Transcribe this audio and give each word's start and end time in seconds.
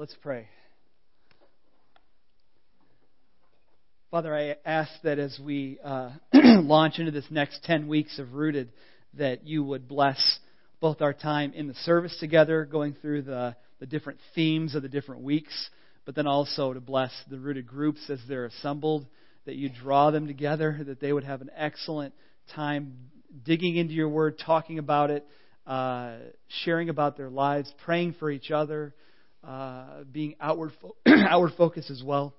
let's 0.00 0.16
pray. 0.22 0.48
Father, 4.10 4.34
I 4.34 4.56
ask 4.64 4.90
that 5.02 5.18
as 5.18 5.38
we 5.38 5.78
uh, 5.84 6.12
launch 6.32 6.98
into 6.98 7.10
this 7.10 7.26
next 7.28 7.62
10 7.64 7.86
weeks 7.86 8.18
of 8.18 8.32
Rooted, 8.32 8.72
that 9.18 9.46
you 9.46 9.62
would 9.62 9.86
bless 9.86 10.38
both 10.80 11.02
our 11.02 11.12
time 11.12 11.52
in 11.52 11.68
the 11.68 11.74
service 11.74 12.16
together, 12.18 12.64
going 12.64 12.96
through 13.02 13.22
the, 13.22 13.54
the 13.78 13.84
different 13.84 14.20
themes 14.34 14.74
of 14.74 14.80
the 14.80 14.88
different 14.88 15.20
weeks, 15.20 15.68
but 16.06 16.14
then 16.14 16.26
also 16.26 16.72
to 16.72 16.80
bless 16.80 17.12
the 17.28 17.38
Rooted 17.38 17.66
groups 17.66 18.00
as 18.08 18.20
they're 18.26 18.46
assembled, 18.46 19.06
that 19.44 19.56
you 19.56 19.68
draw 19.68 20.10
them 20.10 20.26
together, 20.26 20.80
that 20.86 21.00
they 21.00 21.12
would 21.12 21.24
have 21.24 21.42
an 21.42 21.50
excellent 21.54 22.14
time 22.54 22.94
digging 23.44 23.76
into 23.76 23.92
your 23.92 24.08
word, 24.08 24.38
talking 24.38 24.78
about 24.78 25.10
it, 25.10 25.26
uh, 25.66 26.14
sharing 26.64 26.88
about 26.88 27.18
their 27.18 27.28
lives, 27.28 27.70
praying 27.84 28.14
for 28.18 28.30
each 28.30 28.50
other, 28.50 28.94
uh, 29.44 30.04
being 30.10 30.34
outward 30.40 30.72
fo- 30.80 30.96
outward 31.06 31.52
focused 31.56 31.90
as 31.90 32.02
well. 32.02 32.34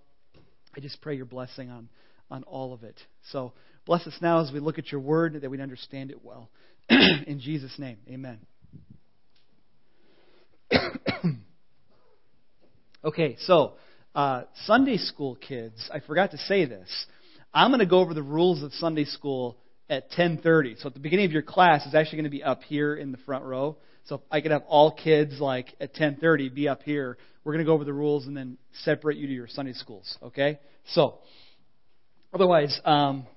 I 0.76 0.80
just 0.80 1.02
pray 1.02 1.16
your 1.16 1.26
blessing 1.26 1.70
on 1.70 1.90
on 2.30 2.44
all 2.44 2.74
of 2.74 2.84
it. 2.84 2.96
So 3.32 3.54
bless 3.86 4.08
us 4.08 4.14
now 4.22 4.42
as 4.42 4.52
we 4.52 4.60
look 4.60 4.80
at 4.80 4.92
your 4.92 5.02
word 5.02 5.40
that 5.42 5.50
we'd 5.50 5.60
understand 5.60 6.12
it 6.12 6.24
well. 6.24 6.50
In 6.90 7.40
Jesus' 7.42 7.78
name, 7.78 7.98
Amen. 8.10 8.40
okay, 13.04 13.36
so 13.42 13.74
uh, 14.16 14.44
Sunday 14.66 14.98
school 14.98 15.36
kids, 15.36 15.90
I 15.94 16.00
forgot 16.00 16.32
to 16.32 16.38
say 16.38 16.66
this. 16.66 16.90
I'm 17.54 17.72
going 17.72 17.80
to 17.80 17.86
go 17.86 18.00
over 18.00 18.14
the 18.14 18.24
rules 18.24 18.64
of 18.64 18.72
Sunday 18.74 19.04
school 19.04 19.58
at 19.92 20.10
10:30. 20.12 20.82
So 20.82 20.88
at 20.88 20.94
the 20.96 21.00
beginning 21.02 21.26
of 21.26 21.34
your 21.34 21.42
class 21.44 21.86
is 21.86 21.94
actually 21.94 22.20
going 22.20 22.32
to 22.32 22.32
be 22.32 22.44
up 22.44 22.64
here 22.64 22.96
in 22.96 23.12
the 23.12 23.18
front 23.20 23.44
row. 23.44 23.78
So 24.06 24.24
I 24.32 24.42
could 24.42 24.52
have 24.52 24.64
all 24.68 24.92
kids 24.92 25.40
like 25.40 25.76
at 25.80 25.94
10:30 25.94 26.56
be 26.56 26.68
up 26.68 26.82
here. 26.82 27.18
We're 27.44 27.54
going 27.54 27.64
to 27.64 27.70
go 27.70 27.74
over 27.74 27.84
the 27.84 27.94
rules 27.94 28.26
and 28.26 28.36
then 28.36 28.58
separate 28.84 29.18
you 29.18 29.28
to 29.28 29.34
your 29.34 29.48
Sunday 29.48 29.74
schools. 29.74 30.18
Okay? 30.24 30.60
So 30.88 31.20
otherwise, 32.34 32.80
um, 32.86 33.28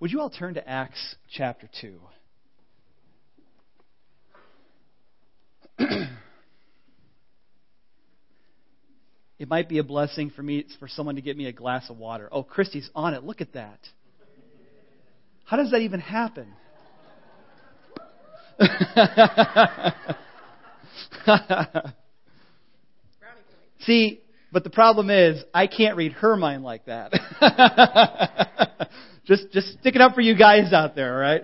would 0.00 0.10
you 0.10 0.20
all 0.20 0.30
turn 0.30 0.54
to 0.54 0.68
Acts 0.68 1.14
chapter 1.32 1.68
two? 1.80 2.00
it 9.38 9.48
might 9.48 9.68
be 9.68 9.78
a 9.78 9.84
blessing 9.84 10.30
for 10.30 10.42
me 10.42 10.66
for 10.80 10.88
someone 10.88 11.14
to 11.14 11.22
get 11.22 11.36
me 11.36 11.46
a 11.46 11.52
glass 11.52 11.88
of 11.88 11.98
water. 11.98 12.28
Oh, 12.32 12.42
Christy's 12.42 12.90
on 12.96 13.14
it. 13.14 13.22
Look 13.22 13.40
at 13.40 13.52
that. 13.52 13.78
How 15.50 15.56
does 15.56 15.72
that 15.72 15.80
even 15.80 15.98
happen? 15.98 16.46
See, 23.80 24.20
but 24.52 24.62
the 24.62 24.70
problem 24.70 25.10
is 25.10 25.42
I 25.52 25.66
can't 25.66 25.96
read 25.96 26.12
her 26.12 26.36
mind 26.36 26.62
like 26.62 26.84
that. 26.84 27.10
just 29.26 29.50
just 29.50 29.72
stick 29.80 29.96
it 29.96 30.00
up 30.00 30.14
for 30.14 30.20
you 30.20 30.38
guys 30.38 30.72
out 30.72 30.94
there, 30.94 31.14
all 31.14 31.18
right? 31.18 31.42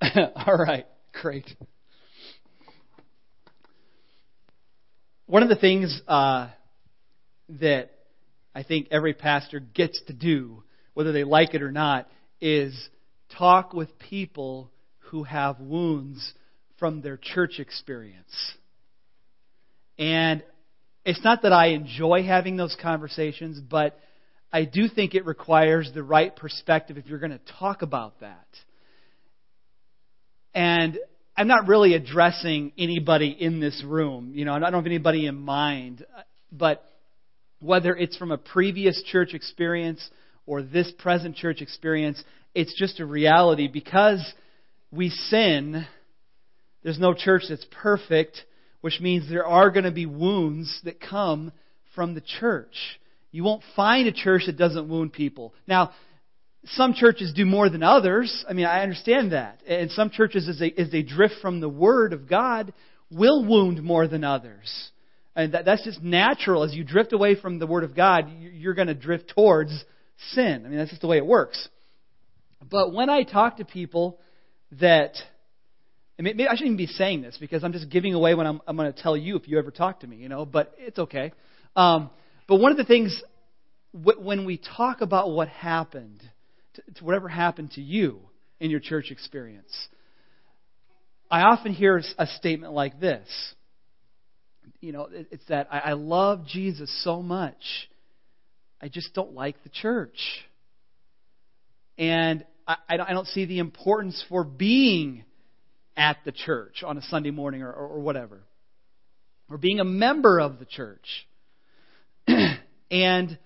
all 0.46 0.56
right, 0.56 0.86
great. 1.20 1.56
One 5.26 5.42
of 5.42 5.48
the 5.48 5.56
things 5.56 6.00
uh, 6.06 6.50
that 7.48 7.93
I 8.54 8.62
think 8.62 8.88
every 8.90 9.14
pastor 9.14 9.60
gets 9.60 10.00
to 10.06 10.12
do, 10.12 10.62
whether 10.94 11.12
they 11.12 11.24
like 11.24 11.54
it 11.54 11.62
or 11.62 11.72
not, 11.72 12.08
is 12.40 12.88
talk 13.36 13.72
with 13.72 13.98
people 13.98 14.70
who 15.10 15.24
have 15.24 15.60
wounds 15.60 16.34
from 16.78 17.00
their 17.00 17.16
church 17.16 17.58
experience. 17.58 18.52
And 19.98 20.42
it's 21.04 21.22
not 21.22 21.42
that 21.42 21.52
I 21.52 21.68
enjoy 21.68 22.22
having 22.22 22.56
those 22.56 22.76
conversations, 22.80 23.60
but 23.60 23.98
I 24.52 24.64
do 24.64 24.88
think 24.88 25.14
it 25.14 25.26
requires 25.26 25.90
the 25.92 26.02
right 26.02 26.34
perspective 26.34 26.96
if 26.96 27.06
you're 27.06 27.18
going 27.18 27.32
to 27.32 27.40
talk 27.58 27.82
about 27.82 28.20
that. 28.20 28.46
And 30.54 30.98
I'm 31.36 31.48
not 31.48 31.66
really 31.66 31.94
addressing 31.94 32.72
anybody 32.78 33.28
in 33.28 33.58
this 33.58 33.82
room. 33.84 34.32
You 34.34 34.44
know, 34.44 34.54
I 34.54 34.60
don't 34.60 34.74
have 34.74 34.86
anybody 34.86 35.26
in 35.26 35.34
mind, 35.34 36.06
but 36.52 36.84
whether 37.60 37.94
it's 37.94 38.16
from 38.16 38.30
a 38.30 38.38
previous 38.38 39.02
church 39.04 39.34
experience 39.34 40.08
or 40.46 40.62
this 40.62 40.92
present 40.98 41.36
church 41.36 41.60
experience, 41.60 42.22
it's 42.54 42.78
just 42.78 43.00
a 43.00 43.06
reality. 43.06 43.68
Because 43.68 44.20
we 44.90 45.10
sin, 45.10 45.86
there's 46.82 46.98
no 46.98 47.14
church 47.14 47.44
that's 47.48 47.66
perfect, 47.82 48.44
which 48.80 49.00
means 49.00 49.28
there 49.28 49.46
are 49.46 49.70
going 49.70 49.84
to 49.84 49.90
be 49.90 50.06
wounds 50.06 50.80
that 50.84 51.00
come 51.00 51.52
from 51.94 52.14
the 52.14 52.22
church. 52.40 52.74
You 53.30 53.42
won't 53.42 53.62
find 53.74 54.06
a 54.06 54.12
church 54.12 54.42
that 54.46 54.58
doesn't 54.58 54.88
wound 54.88 55.12
people. 55.12 55.54
Now, 55.66 55.92
some 56.66 56.94
churches 56.94 57.32
do 57.34 57.44
more 57.44 57.68
than 57.68 57.82
others. 57.82 58.44
I 58.48 58.52
mean, 58.52 58.66
I 58.66 58.82
understand 58.82 59.32
that. 59.32 59.60
And 59.66 59.90
some 59.90 60.10
churches, 60.10 60.48
as 60.48 60.58
they, 60.58 60.72
as 60.78 60.90
they 60.90 61.02
drift 61.02 61.34
from 61.42 61.60
the 61.60 61.68
Word 61.68 62.12
of 62.12 62.28
God, 62.28 62.72
will 63.10 63.44
wound 63.44 63.82
more 63.82 64.08
than 64.08 64.24
others. 64.24 64.90
And 65.36 65.52
that, 65.54 65.64
that's 65.64 65.84
just 65.84 66.02
natural. 66.02 66.62
As 66.62 66.74
you 66.74 66.84
drift 66.84 67.12
away 67.12 67.34
from 67.34 67.58
the 67.58 67.66
Word 67.66 67.84
of 67.84 67.94
God, 67.94 68.30
you're 68.38 68.74
going 68.74 68.88
to 68.88 68.94
drift 68.94 69.32
towards 69.34 69.72
sin. 70.32 70.62
I 70.64 70.68
mean, 70.68 70.78
that's 70.78 70.90
just 70.90 71.02
the 71.02 71.08
way 71.08 71.16
it 71.16 71.26
works. 71.26 71.68
But 72.70 72.92
when 72.92 73.10
I 73.10 73.24
talk 73.24 73.56
to 73.58 73.64
people 73.64 74.20
that, 74.80 75.14
maybe 76.18 76.46
I 76.46 76.52
shouldn't 76.52 76.66
even 76.66 76.76
be 76.76 76.86
saying 76.86 77.22
this 77.22 77.36
because 77.38 77.64
I'm 77.64 77.72
just 77.72 77.90
giving 77.90 78.14
away 78.14 78.34
what 78.34 78.46
I'm, 78.46 78.60
I'm 78.66 78.76
going 78.76 78.92
to 78.92 79.02
tell 79.02 79.16
you 79.16 79.36
if 79.36 79.48
you 79.48 79.58
ever 79.58 79.70
talk 79.70 80.00
to 80.00 80.06
me, 80.06 80.16
you 80.16 80.28
know, 80.28 80.46
but 80.46 80.74
it's 80.78 80.98
okay. 80.98 81.32
Um, 81.74 82.10
but 82.46 82.56
one 82.56 82.70
of 82.70 82.78
the 82.78 82.84
things, 82.84 83.20
when 83.92 84.44
we 84.44 84.60
talk 84.76 85.00
about 85.00 85.30
what 85.30 85.48
happened, 85.48 86.20
to, 86.74 86.82
to 86.94 87.04
whatever 87.04 87.28
happened 87.28 87.72
to 87.72 87.80
you 87.80 88.20
in 88.60 88.70
your 88.70 88.80
church 88.80 89.10
experience, 89.10 89.72
I 91.30 91.42
often 91.42 91.72
hear 91.72 92.00
a 92.18 92.26
statement 92.26 92.72
like 92.72 93.00
this 93.00 93.26
you 94.84 94.92
know, 94.92 95.08
it's 95.10 95.44
that 95.48 95.68
I, 95.70 95.78
I 95.78 95.92
love 95.94 96.46
Jesus 96.46 96.90
so 97.02 97.22
much, 97.22 97.88
I 98.80 98.88
just 98.88 99.14
don't 99.14 99.32
like 99.32 99.62
the 99.62 99.70
church. 99.70 100.18
And 101.96 102.44
I, 102.66 102.76
I 102.88 103.12
don't 103.12 103.28
see 103.28 103.46
the 103.46 103.60
importance 103.60 104.22
for 104.28 104.44
being 104.44 105.24
at 105.96 106.18
the 106.24 106.32
church 106.32 106.82
on 106.84 106.98
a 106.98 107.02
Sunday 107.02 107.30
morning 107.30 107.62
or, 107.62 107.72
or, 107.72 107.86
or 107.86 108.00
whatever, 108.00 108.40
or 109.48 109.56
being 109.58 109.80
a 109.80 109.84
member 109.84 110.38
of 110.38 110.58
the 110.58 110.64
church. 110.66 111.26
and 112.90 113.38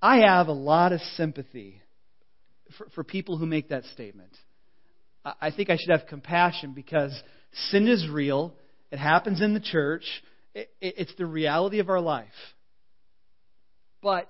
I 0.00 0.18
have 0.18 0.46
a 0.46 0.52
lot 0.52 0.92
of 0.92 1.00
sympathy 1.16 1.82
for, 2.78 2.88
for 2.94 3.04
people 3.04 3.36
who 3.36 3.46
make 3.46 3.68
that 3.68 3.84
statement. 3.86 4.30
I 5.24 5.50
think 5.50 5.70
I 5.70 5.76
should 5.76 5.90
have 5.90 6.08
compassion 6.08 6.72
because 6.72 7.12
sin 7.70 7.86
is 7.88 8.08
real. 8.08 8.54
It 8.90 8.98
happens 8.98 9.40
in 9.40 9.54
the 9.54 9.60
church 9.60 10.04
it, 10.54 10.70
it's 10.80 11.14
the 11.16 11.26
reality 11.26 11.78
of 11.78 11.88
our 11.88 12.00
life. 12.00 12.28
But 14.02 14.28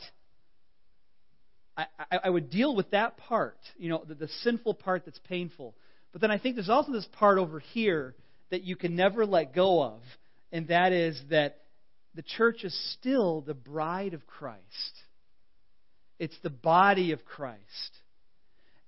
I, 1.77 1.87
I, 1.99 2.19
I 2.25 2.31
would 2.31 2.51
deal 2.51 2.75
with 2.77 2.91
that 2.91 3.17
part, 3.17 3.59
you 3.77 3.89
know, 3.89 4.03
the, 4.07 4.15
the 4.15 4.29
sinful 4.43 4.75
part 4.75 5.05
that's 5.05 5.21
painful. 5.29 5.75
But 6.13 6.21
then 6.21 6.31
I 6.31 6.39
think 6.39 6.57
there's 6.57 6.69
also 6.69 6.93
this 6.93 7.09
part 7.13 7.39
over 7.39 7.59
here 7.59 8.15
that 8.51 8.63
you 8.63 8.77
can 8.77 8.95
never 8.95 9.25
let 9.25 9.55
go 9.55 9.83
of, 9.83 10.01
and 10.53 10.69
that 10.69 10.93
is 10.93 11.21
that 11.31 11.63
the 12.15 12.23
church 12.23 12.65
is 12.65 12.95
still 12.99 13.41
the 13.41 13.55
bride 13.55 14.13
of 14.13 14.27
Christ. 14.27 14.61
It's 16.19 16.37
the 16.43 16.51
body 16.51 17.13
of 17.13 17.25
Christ. 17.25 17.61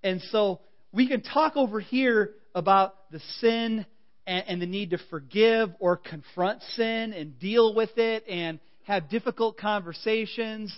And 0.03 0.21
so 0.31 0.61
we 0.93 1.09
can 1.09 1.23
talk 1.23 1.57
over 1.57 1.81
here 1.81 2.35
about 2.55 3.11
the 3.11 3.21
sin 3.41 3.87
and, 4.27 4.45
and 4.47 4.63
the 4.63 4.67
need 4.67 4.91
to 4.91 4.99
forgive 5.11 5.71
or 5.79 5.97
confront 5.97 6.63
sin 6.75 7.13
and 7.13 7.39
deal 7.39 7.75
with 7.75 7.97
it 7.97 8.25
and 8.29 8.59
have 8.85 9.09
difficult 9.09 9.57
conversations 9.57 10.75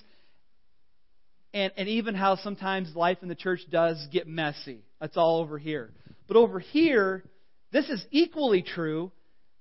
and, 1.53 1.73
and 1.77 1.89
even 1.89 2.15
how 2.15 2.37
sometimes 2.37 2.95
life 2.95 3.19
in 3.23 3.29
the 3.29 3.35
church 3.35 3.61
does 3.71 4.07
get 4.13 4.27
messy. 4.27 4.81
That's 5.01 5.17
all 5.17 5.41
over 5.41 5.59
here. 5.59 5.91
But 6.29 6.37
over 6.37 6.59
here, 6.59 7.25
this 7.73 7.89
is 7.89 8.05
equally 8.11 8.63
true 8.63 9.13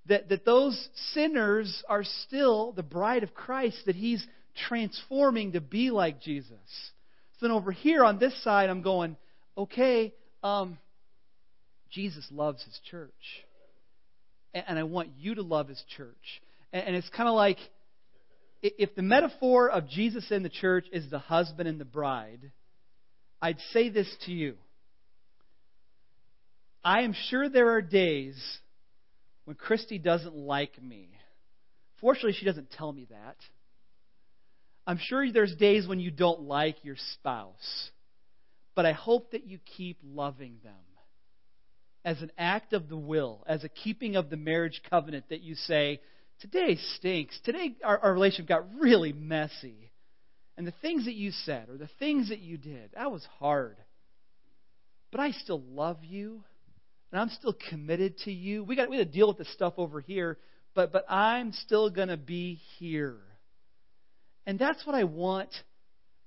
that, 0.08 0.30
that 0.30 0.46
those 0.46 0.90
sinners 1.14 1.84
are 1.88 2.04
still 2.04 2.72
the 2.72 2.84
bride 2.84 3.24
of 3.24 3.34
Christ 3.34 3.78
that 3.86 3.96
He's 3.96 4.26
transforming 4.68 5.54
to 5.54 5.62
be 5.62 5.92
like 5.92 6.22
Jesus. 6.22 6.50
So 7.40 7.48
then 7.48 7.52
over 7.52 7.72
here 7.72 8.04
on 8.04 8.20
this 8.20 8.44
side, 8.44 8.70
I'm 8.70 8.82
going, 8.82 9.18
okay, 9.58 10.14
um, 10.44 10.78
Jesus 11.92 12.26
loves 12.32 12.64
His 12.64 12.80
church 12.90 13.12
and 14.56 14.80
I 14.80 14.84
want 14.84 15.10
you 15.18 15.36
to 15.36 15.42
love 15.42 15.68
his 15.68 15.84
church. 15.98 16.42
And 16.72 16.96
it's 16.96 17.10
kind 17.10 17.28
of 17.28 17.36
like 17.36 17.58
if 18.62 18.96
the 18.96 19.02
metaphor 19.02 19.70
of 19.70 19.90
Jesus 19.90 20.26
and 20.32 20.44
the 20.44 20.50
church 20.50 20.86
is 20.92 21.10
the 21.10 21.20
husband 21.20 21.68
and 21.68 21.80
the 21.80 21.86
bride, 21.86 22.52
I'd 23.42 23.60
say 23.74 23.90
this 23.90 24.08
to 24.26 24.32
you. 24.32 24.56
I 26.84 27.02
am 27.02 27.16
sure 27.30 27.50
there 27.50 27.72
are 27.72 27.82
days 27.82 28.36
when 29.44 29.56
Christy 29.56 29.98
doesn't 29.98 30.36
like 30.36 30.82
me. 30.82 31.10
Fortunately, 32.00 32.34
she 32.34 32.46
doesn't 32.46 32.72
tell 32.72 32.92
me 32.92 33.08
that. 33.10 33.38
I'm 34.88 35.00
sure 35.02 35.32
there's 35.32 35.56
days 35.56 35.88
when 35.88 36.00
you 36.00 36.12
don't 36.12 36.42
like 36.42 36.78
your 36.84 36.98
spouse, 37.14 37.90
but 38.76 38.86
I 38.86 38.92
hope 38.92 39.32
that 39.32 39.48
you 39.48 39.60
keep 39.78 39.98
loving 40.04 40.58
them 40.64 40.74
as 42.06 42.22
an 42.22 42.32
act 42.38 42.72
of 42.72 42.88
the 42.88 42.98
will, 42.98 43.44
as 43.48 43.64
a 43.64 43.70
keeping 43.70 44.16
of 44.16 44.30
the 44.30 44.38
marriage 44.38 44.82
covenant 44.90 45.26
that 45.30 45.42
you 45.42 45.56
say, 45.56 46.00
Today 46.42 46.78
stinks. 46.98 47.40
Today 47.44 47.76
our, 47.84 47.98
our 47.98 48.14
relationship 48.14 48.48
got 48.48 48.76
really 48.80 49.14
messy. 49.14 49.92
And 50.58 50.68
the 50.68 50.74
things 50.82 51.06
that 51.06 51.16
you 51.16 51.32
said 51.32 51.70
or 51.70 51.78
the 51.78 51.90
things 52.00 52.30
that 52.30 52.40
you 52.40 52.58
did, 52.58 52.92
that 52.94 53.12
was 53.12 53.26
hard. 53.40 53.78
But 55.12 55.20
I 55.22 55.32
still 55.32 55.62
love 55.62 55.98
you, 56.04 56.44
and 57.12 57.22
I'm 57.22 57.30
still 57.30 57.56
committed 57.70 58.18
to 58.20 58.32
you. 58.32 58.64
We 58.64 58.76
got, 58.76 58.90
we 58.90 58.98
got 58.98 59.06
to 59.06 59.12
deal 59.12 59.28
with 59.28 59.38
this 59.38 59.52
stuff 59.54 59.74
over 59.78 60.02
here, 60.02 60.38
but, 60.74 60.92
but 60.92 61.06
I'm 61.10 61.54
still 61.54 61.90
going 61.90 62.10
to 62.10 62.18
be 62.18 62.60
here. 62.78 63.18
And 64.46 64.60
that's 64.60 64.86
what 64.86 64.96
I 64.96 65.06
want 65.06 65.50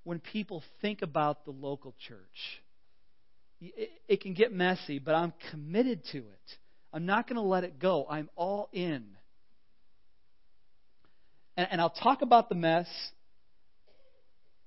when 0.04 0.20
people 0.20 0.62
think 0.80 1.02
about 1.02 1.44
the 1.44 1.50
local 1.50 1.94
church. 2.06 2.62
It, 3.60 3.90
it 4.08 4.20
can 4.20 4.34
get 4.34 4.52
messy, 4.52 4.98
but 4.98 5.14
I'm 5.14 5.32
committed 5.50 6.02
to 6.12 6.18
it. 6.18 6.56
I'm 6.92 7.06
not 7.06 7.28
going 7.28 7.36
to 7.36 7.42
let 7.42 7.64
it 7.64 7.78
go. 7.78 8.06
I'm 8.08 8.30
all 8.36 8.68
in. 8.72 9.04
And, 11.56 11.68
and 11.72 11.80
I'll 11.80 11.90
talk 11.90 12.22
about 12.22 12.48
the 12.48 12.54
mess, 12.54 12.86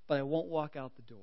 but 0.08 0.20
I 0.20 0.24
won't 0.24 0.48
walk 0.48 0.76
out 0.76 0.92
the 0.96 1.02
door. 1.04 1.20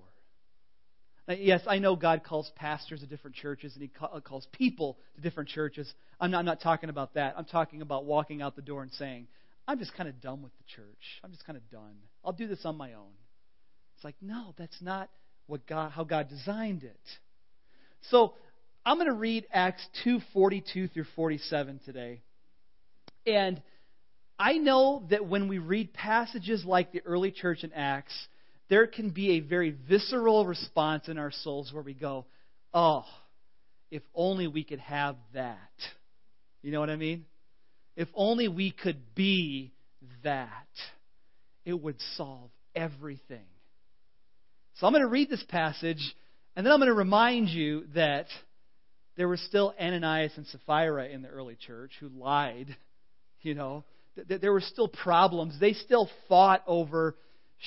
Now, 1.29 1.35
yes, 1.35 1.61
I 1.67 1.79
know 1.79 1.95
God 1.95 2.25
calls 2.25 2.51
pastors 2.57 3.01
to 3.01 3.07
different 3.07 3.37
churches 3.37 3.75
and 3.75 3.83
He 3.83 3.91
uh, 4.01 4.21
calls 4.21 4.47
people 4.51 4.99
to 5.15 5.21
different 5.21 5.51
churches. 5.51 5.93
I'm 6.19 6.31
not, 6.31 6.39
I'm 6.39 6.47
not 6.47 6.63
talking 6.63 6.89
about 6.89 7.15
that. 7.15 7.35
I'm 7.37 7.45
talking 7.45 7.83
about 7.83 8.07
walking 8.07 8.41
out 8.41 8.57
the 8.57 8.63
door 8.63 8.83
and 8.83 8.91
saying, 8.93 9.29
I'm 9.69 9.79
just 9.79 9.95
kind 9.95 10.09
of 10.09 10.23
done 10.23 10.41
with 10.41 10.53
the 10.57 10.65
church. 10.75 11.21
I'm 11.23 11.31
just 11.31 11.45
kind 11.45 11.59
of 11.59 11.71
done. 11.71 11.97
I'll 12.25 12.33
do 12.33 12.49
this 12.49 12.61
on 12.65 12.79
my 12.79 12.95
own. 12.95 13.13
It's 13.95 14.05
like, 14.05 14.17
no, 14.23 14.55
that's 14.57 14.81
not 14.81 15.11
what 15.47 15.67
God, 15.67 15.93
how 15.93 16.05
God 16.05 16.31
designed 16.31 16.83
it. 16.83 16.99
So 18.11 18.35
I'm 18.85 18.97
going 18.97 19.09
to 19.09 19.13
read 19.13 19.47
Acts 19.53 19.87
2:42 20.05 20.93
through 20.93 21.05
47 21.15 21.81
today. 21.85 22.23
And 23.27 23.61
I 24.39 24.55
know 24.55 25.05
that 25.11 25.27
when 25.27 25.49
we 25.49 25.59
read 25.59 25.93
passages 25.93 26.65
like 26.65 26.93
the 26.93 27.03
early 27.05 27.31
church 27.31 27.65
in 27.65 27.73
Acts, 27.73 28.15
there 28.69 28.87
can 28.87 29.11
be 29.11 29.33
a 29.33 29.41
very 29.41 29.75
visceral 29.89 30.47
response 30.47 31.09
in 31.09 31.19
our 31.19 31.31
souls 31.31 31.73
where 31.73 31.83
we 31.83 31.95
go, 31.95 32.27
oh, 32.73 33.05
if 33.91 34.03
only 34.15 34.47
we 34.47 34.65
could 34.65 34.81
have 34.81 35.17
that. 35.35 35.59
You 36.63 36.73
know 36.73 36.81
what 36.81 36.91
I 36.91 36.97
mean? 36.97 37.25
If 37.97 38.09
only 38.15 38.49
we 38.49 38.71
could 38.71 39.15
be 39.15 39.73
that, 40.23 40.69
it 41.65 41.75
would 41.75 41.97
solve 42.17 42.51
everything. 42.75 43.47
So 44.75 44.87
I'm 44.87 44.93
going 44.93 45.03
to 45.03 45.09
read 45.09 45.29
this 45.29 45.45
passage, 45.49 46.15
and 46.59 46.67
then 46.67 46.73
I'm 46.73 46.81
going 46.81 46.89
to 46.89 46.95
remind 46.95 47.51
you 47.51 47.85
that 47.95 48.27
there 49.17 49.29
were 49.29 49.37
still 49.37 49.73
Ananias 49.81 50.33
and 50.37 50.45
Sapphira 50.49 51.07
in 51.07 51.23
the 51.23 51.29
early 51.29 51.55
church 51.55 51.93
who 52.01 52.09
lied, 52.09 52.77
you 53.43 53.55
know 53.55 53.85
there 54.27 54.53
were 54.53 54.61
still 54.61 54.89
problems. 54.89 55.61
They 55.61 55.73
still 55.73 56.11
fought 56.29 56.65
over 56.67 57.15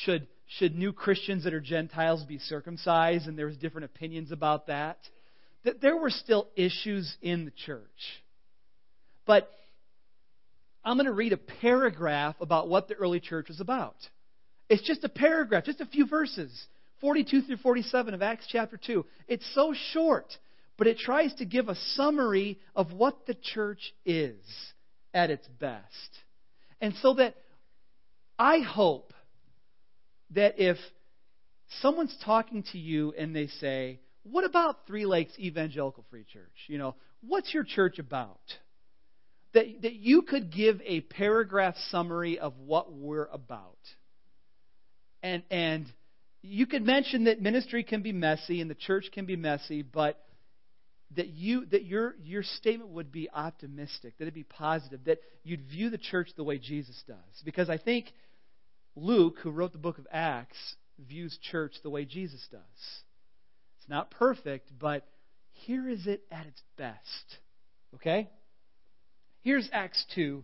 should, 0.04 0.28
should 0.58 0.76
new 0.76 0.92
Christians 0.92 1.46
that 1.46 1.54
are 1.54 1.62
Gentiles 1.62 2.26
be 2.26 2.40
circumcised, 2.40 3.28
and 3.28 3.40
there 3.40 3.46
was 3.46 3.56
different 3.56 3.86
opinions 3.86 4.34
about 4.34 4.68
that. 4.68 4.98
There 5.82 5.96
were 5.96 6.10
still 6.10 6.50
issues 6.58 7.16
in 7.22 7.46
the 7.46 7.52
church. 7.66 7.88
But 9.26 9.50
I'm 10.84 10.98
going 10.98 11.06
to 11.06 11.14
read 11.14 11.32
a 11.32 11.38
paragraph 11.38 12.36
about 12.42 12.68
what 12.68 12.90
the 12.90 12.96
early 12.96 13.22
church 13.22 13.48
was 13.48 13.62
about. 13.62 13.96
It's 14.68 14.86
just 14.86 15.06
a 15.06 15.10
paragraph, 15.10 15.64
just 15.64 15.80
a 15.80 15.86
few 15.86 16.08
verses, 16.08 16.52
42 17.02 17.42
through 17.42 17.58
47 17.58 18.14
of 18.14 18.22
Acts 18.22 18.46
chapter 18.48 18.78
2. 18.78 19.06
It's 19.28 19.46
so 19.54 19.74
short, 19.92 20.32
but 20.78 20.88
it 20.88 20.98
tries 20.98 21.34
to 21.36 21.46
give 21.46 21.68
a 21.68 21.76
summary 21.96 22.60
of 22.76 22.94
what 22.94 23.26
the 23.26 23.36
church 23.36 23.94
is 24.06 24.40
at 25.14 25.32
its 25.32 25.48
best. 25.60 26.20
And 26.80 26.94
so 27.02 27.16
that 27.16 27.36
I 28.38 28.60
hope 28.60 29.14
that 30.32 30.56
if 30.58 30.78
someone's 31.82 32.16
talking 32.24 32.64
to 32.72 32.78
you 32.78 33.14
and 33.18 33.36
they 33.36 33.48
say, 33.48 34.00
What 34.24 34.46
about 34.46 34.88
Three 34.88 35.06
Lakes 35.06 35.34
Evangelical 35.38 36.06
Free 36.10 36.26
Church? 36.32 36.52
You 36.68 36.78
know, 36.78 36.96
what's 37.22 37.54
your 37.54 37.64
church 37.64 38.00
about? 38.00 38.40
That, 39.54 39.66
that 39.82 39.94
you 39.94 40.22
could 40.22 40.52
give 40.52 40.82
a 40.86 41.02
paragraph 41.02 41.76
summary 41.90 42.40
of 42.40 42.58
what 42.58 42.94
we're 42.94 43.26
about. 43.26 43.78
And, 45.22 45.44
and 45.52 45.86
you 46.42 46.66
could 46.66 46.84
mention 46.84 47.26
that 47.26 47.42
ministry 47.42 47.84
can 47.84 48.02
be 48.02 48.12
messy 48.12 48.62
and 48.62 48.70
the 48.70 48.76
church 48.76 49.06
can 49.14 49.26
be 49.26 49.36
messy, 49.36 49.82
but 49.82 50.20
that 51.16 51.28
you 51.28 51.66
that 51.68 51.84
your 51.84 52.16
your 52.24 52.44
statement 52.44 52.92
would 52.92 53.12
be 53.12 53.30
optimistic, 53.30 54.18
that 54.18 54.24
it'd 54.24 54.34
be 54.34 54.44
positive, 54.44 55.04
that 55.06 55.20
you'd 55.44 55.64
view 55.64 55.90
the 55.90 55.98
church 55.98 56.30
the 56.36 56.44
way 56.44 56.58
Jesus 56.58 57.02
does. 57.08 57.42
Because 57.44 57.70
I 57.70 57.78
think 57.78 58.12
Luke, 58.96 59.38
who 59.42 59.52
wrote 59.52 59.72
the 59.72 59.78
book 59.78 59.98
of 59.98 60.08
Acts, 60.12 60.76
views 61.08 61.38
church 61.52 61.74
the 61.84 61.90
way 61.90 62.06
Jesus 62.06 62.46
does. 62.52 62.62
It's 63.80 63.90
not 63.90 64.12
perfect, 64.12 64.72
but 64.78 65.08
here 65.52 65.88
is 65.88 66.08
it 66.08 66.24
at 66.32 66.46
its 66.46 66.62
best. 66.78 67.38
Okay? 67.96 68.30
Here's 69.44 69.70
Acts 69.72 70.06
2 70.16 70.44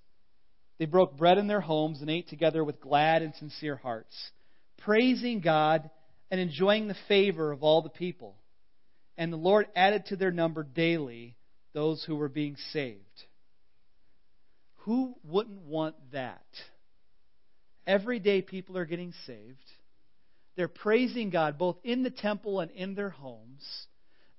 They 0.81 0.87
broke 0.87 1.15
bread 1.15 1.37
in 1.37 1.45
their 1.45 1.61
homes 1.61 2.01
and 2.01 2.09
ate 2.09 2.27
together 2.29 2.63
with 2.63 2.81
glad 2.81 3.21
and 3.21 3.35
sincere 3.35 3.75
hearts, 3.75 4.15
praising 4.79 5.39
God 5.39 5.87
and 6.31 6.41
enjoying 6.41 6.87
the 6.87 6.95
favor 7.07 7.51
of 7.51 7.61
all 7.61 7.83
the 7.83 7.89
people. 7.89 8.35
And 9.15 9.31
the 9.31 9.37
Lord 9.37 9.67
added 9.75 10.07
to 10.07 10.15
their 10.15 10.31
number 10.31 10.63
daily 10.63 11.35
those 11.73 12.03
who 12.03 12.15
were 12.15 12.29
being 12.29 12.55
saved. 12.73 12.97
Who 14.85 15.13
wouldn't 15.23 15.61
want 15.61 15.93
that? 16.13 16.47
Every 17.85 18.17
day 18.17 18.41
people 18.41 18.75
are 18.75 18.85
getting 18.85 19.13
saved. 19.27 19.61
They're 20.55 20.67
praising 20.67 21.29
God 21.29 21.59
both 21.59 21.77
in 21.83 22.01
the 22.01 22.09
temple 22.09 22.59
and 22.59 22.71
in 22.71 22.95
their 22.95 23.11
homes. 23.11 23.63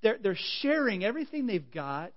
They're, 0.02 0.18
they're 0.20 0.36
sharing 0.60 1.04
everything 1.04 1.46
they've 1.46 1.70
got. 1.70 2.14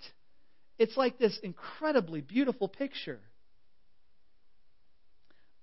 It's 0.79 0.98
like 0.98 1.20
this 1.20 1.38
incredibly 1.44 2.22
beautiful 2.22 2.67
picture. 2.67 3.20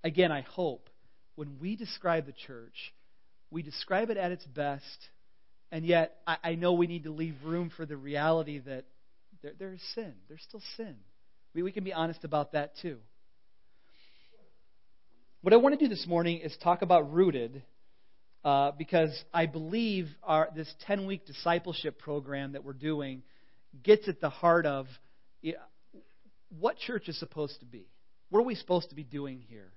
Again, 0.05 0.33
I 0.33 0.41
hope 0.41 0.89
when 1.37 1.59
we 1.61 1.77
describe 1.77 2.27
the 2.27 2.33
church, 2.33 2.93
we 3.51 3.63
describe 3.63 4.11
it 4.11 4.17
at 4.17 4.33
its 4.33 4.45
best, 4.45 5.09
and 5.71 5.85
yet 5.85 6.17
I, 6.27 6.37
I 6.43 6.55
know 6.55 6.73
we 6.73 6.87
need 6.87 7.05
to 7.05 7.13
leave 7.13 7.37
room 7.45 7.71
for 7.77 7.87
the 7.87 7.97
reality 7.97 8.59
that 8.61 8.85
there, 9.43 9.53
there 9.59 9.73
is 9.73 9.81
sin. 9.95 10.15
There's 10.29 10.43
still 10.43 10.63
sin. 10.77 10.97
We, 11.55 11.63
we 11.63 11.73
can 11.73 11.85
be 11.85 11.93
honest 11.93 12.25
about 12.25 12.53
that 12.53 12.73
too. 12.81 12.99
What 15.43 15.53
I 15.53 15.57
want 15.57 15.79
to 15.79 15.85
do 15.85 15.89
this 15.89 16.07
morning 16.07 16.39
is 16.39 16.57
talk 16.63 16.83
about 16.83 17.13
rooted, 17.13 17.63
uh, 18.45 18.73
because 18.73 19.11
I 19.33 19.47
believe 19.47 20.09
our, 20.23 20.49
this 20.55 20.73
10 20.87 21.07
week 21.07 21.27
discipleship 21.27 21.99
program 21.99 22.53
that 22.53 22.65
we're 22.65 22.73
doing 22.73 23.23
gets 23.83 24.09
at 24.09 24.21
the 24.21 24.31
heart 24.31 24.67
of 24.67 24.87
what 26.59 26.77
church 26.79 27.09
is 27.09 27.19
supposed 27.19 27.61
to 27.61 27.67
be. 27.67 27.87
What 28.31 28.41
are 28.41 28.45
we 28.45 28.55
supposed 28.55 28.91
to 28.91 28.95
be 28.95 29.05
doing 29.05 29.43
here? 29.49 29.73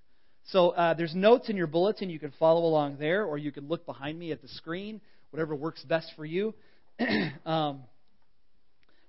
So 0.50 0.70
uh, 0.70 0.94
there's 0.94 1.16
notes 1.16 1.50
in 1.50 1.58
your 1.58 1.68
bulletin. 1.68 2.10
You 2.10 2.20
can 2.20 2.34
follow 2.40 2.66
along 2.66 2.98
there, 3.00 3.26
or 3.26 3.38
you 3.38 3.52
can 3.52 3.68
look 3.68 3.86
behind 3.86 4.18
me 4.20 4.32
at 4.32 4.42
the 4.42 4.48
screen, 4.48 5.02
whatever 5.32 5.56
works 5.56 5.84
best 5.84 6.12
for 6.16 6.26
you. 6.26 6.54
um, 7.46 7.82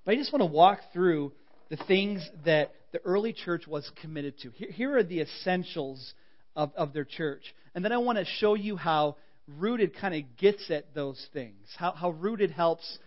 but 0.05 0.13
I 0.13 0.15
just 0.17 0.33
want 0.33 0.41
to 0.41 0.47
walk 0.47 0.81
through 0.93 1.33
the 1.69 1.77
things 1.89 2.27
that 2.45 2.73
the 2.93 3.01
early 3.05 3.33
church 3.33 3.67
was 3.67 3.91
committed 4.01 4.39
to. 4.41 4.51
Here, 4.51 4.71
here 4.71 4.97
are 4.97 5.03
the 5.03 5.21
essentials 5.21 6.15
of, 6.55 6.73
of 6.75 6.93
their 6.93 7.05
church. 7.05 7.43
And 7.75 7.85
then 7.85 7.93
I 7.93 7.99
want 7.99 8.19
to 8.19 8.25
show 8.25 8.55
you 8.55 8.77
how 8.77 9.17
rooted 9.59 9.97
kind 9.97 10.15
of 10.15 10.37
gets 10.39 10.71
at 10.71 10.95
those 10.95 11.25
things, 11.33 11.57
how, 11.77 11.93
how 11.93 12.11
rooted 12.11 12.51
helps 12.51 12.99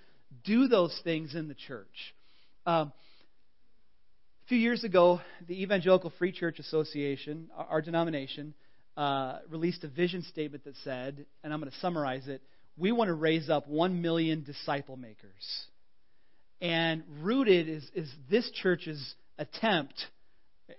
do 0.46 0.68
those 0.68 0.98
things 1.04 1.36
in 1.36 1.48
the 1.48 1.56
church. 1.56 2.14
Um, 2.66 2.94
few 4.50 4.58
years 4.58 4.84
ago, 4.84 5.22
the 5.48 5.62
Evangelical 5.62 6.12
Free 6.18 6.32
Church 6.32 6.58
Association, 6.58 7.50
our, 7.56 7.84
denomination, 7.84 8.56
uh, 8.98 9.38
released 9.48 9.84
a 9.84 9.88
vision 9.88 10.24
statement 10.24 10.64
that 10.64 10.74
said, 10.84 11.26
and 11.44 11.54
I'm 11.54 11.60
going 11.60 11.72
to 11.72 11.78
summarize 11.78 12.28
it 12.28 12.42
we 12.76 12.92
want 12.94 13.10
to 13.10 13.14
raise 13.14 13.50
up 13.50 13.68
1 13.68 14.02
million 14.02 14.44
disciple 14.44 14.96
makers. 14.96 15.66
And 16.62 17.04
rooted 17.22 17.68
is, 17.68 17.88
is 17.94 18.10
this 18.30 18.50
church's 18.52 19.16
attempt. 19.38 19.96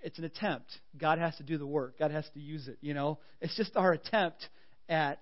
It's 0.03 0.17
an 0.17 0.25
attempt. 0.25 0.65
God 0.97 1.19
has 1.19 1.35
to 1.37 1.43
do 1.43 1.57
the 1.57 1.67
work, 1.67 1.99
God 1.99 2.11
has 2.11 2.25
to 2.33 2.39
use 2.39 2.67
it, 2.67 2.77
you 2.81 2.93
know. 2.93 3.19
It's 3.39 3.55
just 3.55 3.77
our 3.77 3.93
attempt 3.93 4.49
at 4.89 5.19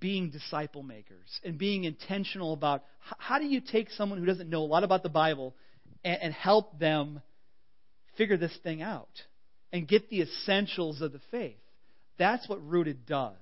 being 0.00 0.30
disciple 0.30 0.82
makers 0.82 1.40
and 1.44 1.56
being 1.56 1.84
intentional 1.84 2.52
about 2.52 2.84
how 2.98 3.38
do 3.38 3.46
you 3.46 3.60
take 3.60 3.90
someone 3.90 4.18
who 4.18 4.26
doesn't 4.26 4.50
know 4.50 4.62
a 4.62 4.66
lot 4.66 4.84
about 4.84 5.02
the 5.02 5.08
Bible 5.08 5.54
and, 6.04 6.18
and 6.20 6.34
help 6.34 6.78
them 6.78 7.20
figure 8.16 8.36
this 8.36 8.56
thing 8.62 8.82
out 8.82 9.08
and 9.72 9.88
get 9.88 10.10
the 10.10 10.22
essentials 10.22 11.00
of 11.00 11.12
the 11.12 11.20
faith. 11.30 11.56
That's 12.18 12.48
what 12.48 12.64
Rooted 12.66 13.06
does. 13.06 13.34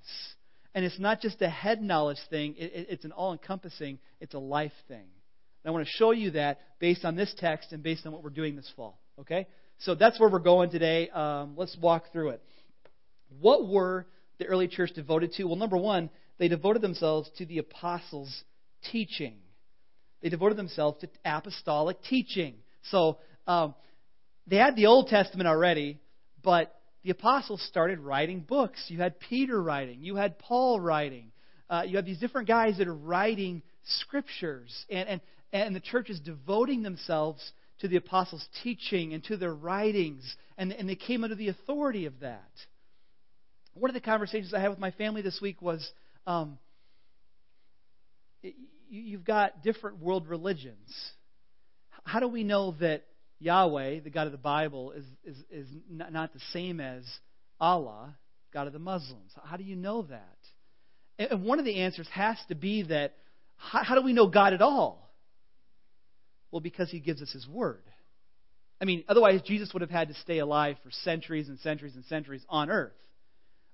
And 0.74 0.84
it's 0.84 0.98
not 0.98 1.20
just 1.20 1.42
a 1.42 1.48
head 1.48 1.82
knowledge 1.82 2.18
thing, 2.30 2.54
it, 2.56 2.72
it, 2.72 2.86
it's 2.90 3.04
an 3.04 3.12
all 3.12 3.32
encompassing, 3.32 3.98
it's 4.20 4.34
a 4.34 4.38
life 4.38 4.72
thing. 4.86 4.98
And 4.98 5.66
I 5.66 5.70
want 5.70 5.84
to 5.84 5.92
show 5.96 6.12
you 6.12 6.32
that 6.32 6.60
based 6.78 7.04
on 7.04 7.16
this 7.16 7.34
text 7.38 7.72
and 7.72 7.82
based 7.82 8.06
on 8.06 8.12
what 8.12 8.22
we're 8.22 8.30
doing 8.30 8.56
this 8.56 8.70
fall. 8.76 9.00
Okay? 9.18 9.46
So 9.80 9.94
that's 9.94 10.20
where 10.20 10.28
we're 10.28 10.38
going 10.38 10.70
today. 10.70 11.08
Um, 11.10 11.54
let's 11.56 11.76
walk 11.80 12.12
through 12.12 12.30
it. 12.30 12.42
What 13.40 13.68
were 13.68 14.06
the 14.38 14.46
early 14.46 14.68
church 14.68 14.90
devoted 14.94 15.32
to? 15.34 15.44
Well, 15.44 15.56
number 15.56 15.76
one, 15.76 16.10
they 16.38 16.48
devoted 16.48 16.82
themselves 16.82 17.30
to 17.38 17.46
the 17.46 17.58
apostles' 17.58 18.44
teaching. 18.92 19.34
They 20.22 20.28
devoted 20.28 20.56
themselves 20.56 21.00
to 21.00 21.08
apostolic 21.24 22.02
teaching. 22.02 22.54
So 22.90 23.18
um, 23.46 23.74
they 24.50 24.56
had 24.56 24.74
the 24.74 24.86
Old 24.86 25.06
Testament 25.06 25.48
already, 25.48 26.00
but 26.42 26.74
the 27.04 27.10
apostles 27.10 27.62
started 27.68 28.00
writing 28.00 28.40
books. 28.40 28.84
You 28.88 28.98
had 28.98 29.20
Peter 29.20 29.62
writing, 29.62 30.02
you 30.02 30.16
had 30.16 30.38
Paul 30.38 30.80
writing, 30.80 31.30
uh, 31.70 31.84
you 31.86 31.96
have 31.96 32.04
these 32.04 32.18
different 32.18 32.48
guys 32.48 32.78
that 32.78 32.88
are 32.88 32.94
writing 32.94 33.62
scriptures. 33.84 34.74
And, 34.90 35.08
and, 35.08 35.20
and 35.52 35.76
the 35.76 35.80
church 35.80 36.10
is 36.10 36.18
devoting 36.18 36.82
themselves 36.82 37.52
to 37.78 37.88
the 37.88 37.96
apostles' 37.96 38.46
teaching 38.62 39.14
and 39.14 39.22
to 39.24 39.36
their 39.36 39.54
writings, 39.54 40.36
and, 40.58 40.72
and 40.72 40.88
they 40.88 40.96
came 40.96 41.22
under 41.22 41.36
the 41.36 41.48
authority 41.48 42.06
of 42.06 42.20
that. 42.20 42.50
One 43.74 43.88
of 43.88 43.94
the 43.94 44.00
conversations 44.00 44.52
I 44.52 44.60
had 44.60 44.68
with 44.68 44.80
my 44.80 44.90
family 44.90 45.22
this 45.22 45.38
week 45.40 45.62
was 45.62 45.88
um, 46.26 46.58
you've 48.90 49.24
got 49.24 49.62
different 49.62 50.00
world 50.00 50.28
religions. 50.28 50.92
How 52.04 52.18
do 52.18 52.26
we 52.26 52.42
know 52.42 52.72
that 52.80 53.04
Yahweh, 53.40 54.00
the 54.00 54.10
God 54.10 54.26
of 54.26 54.32
the 54.32 54.38
Bible, 54.38 54.92
is, 54.92 55.04
is, 55.24 55.36
is 55.50 55.68
not 55.88 56.32
the 56.32 56.40
same 56.52 56.78
as 56.78 57.04
Allah, 57.58 58.16
God 58.52 58.66
of 58.66 58.72
the 58.72 58.78
Muslims. 58.78 59.32
How 59.42 59.56
do 59.56 59.64
you 59.64 59.76
know 59.76 60.02
that? 60.02 60.36
And 61.18 61.44
one 61.44 61.58
of 61.58 61.64
the 61.64 61.80
answers 61.80 62.06
has 62.12 62.38
to 62.48 62.54
be 62.54 62.82
that 62.84 63.14
how, 63.56 63.82
how 63.82 63.94
do 63.94 64.02
we 64.02 64.12
know 64.12 64.26
God 64.26 64.52
at 64.52 64.62
all? 64.62 65.10
Well, 66.50 66.60
because 66.60 66.90
He 66.90 67.00
gives 67.00 67.22
us 67.22 67.32
His 67.32 67.46
Word. 67.46 67.82
I 68.80 68.84
mean, 68.84 69.04
otherwise, 69.08 69.42
Jesus 69.42 69.72
would 69.72 69.82
have 69.82 69.90
had 69.90 70.08
to 70.08 70.14
stay 70.14 70.38
alive 70.38 70.76
for 70.82 70.90
centuries 70.90 71.48
and 71.48 71.58
centuries 71.60 71.94
and 71.94 72.04
centuries 72.06 72.44
on 72.48 72.70
earth. 72.70 72.92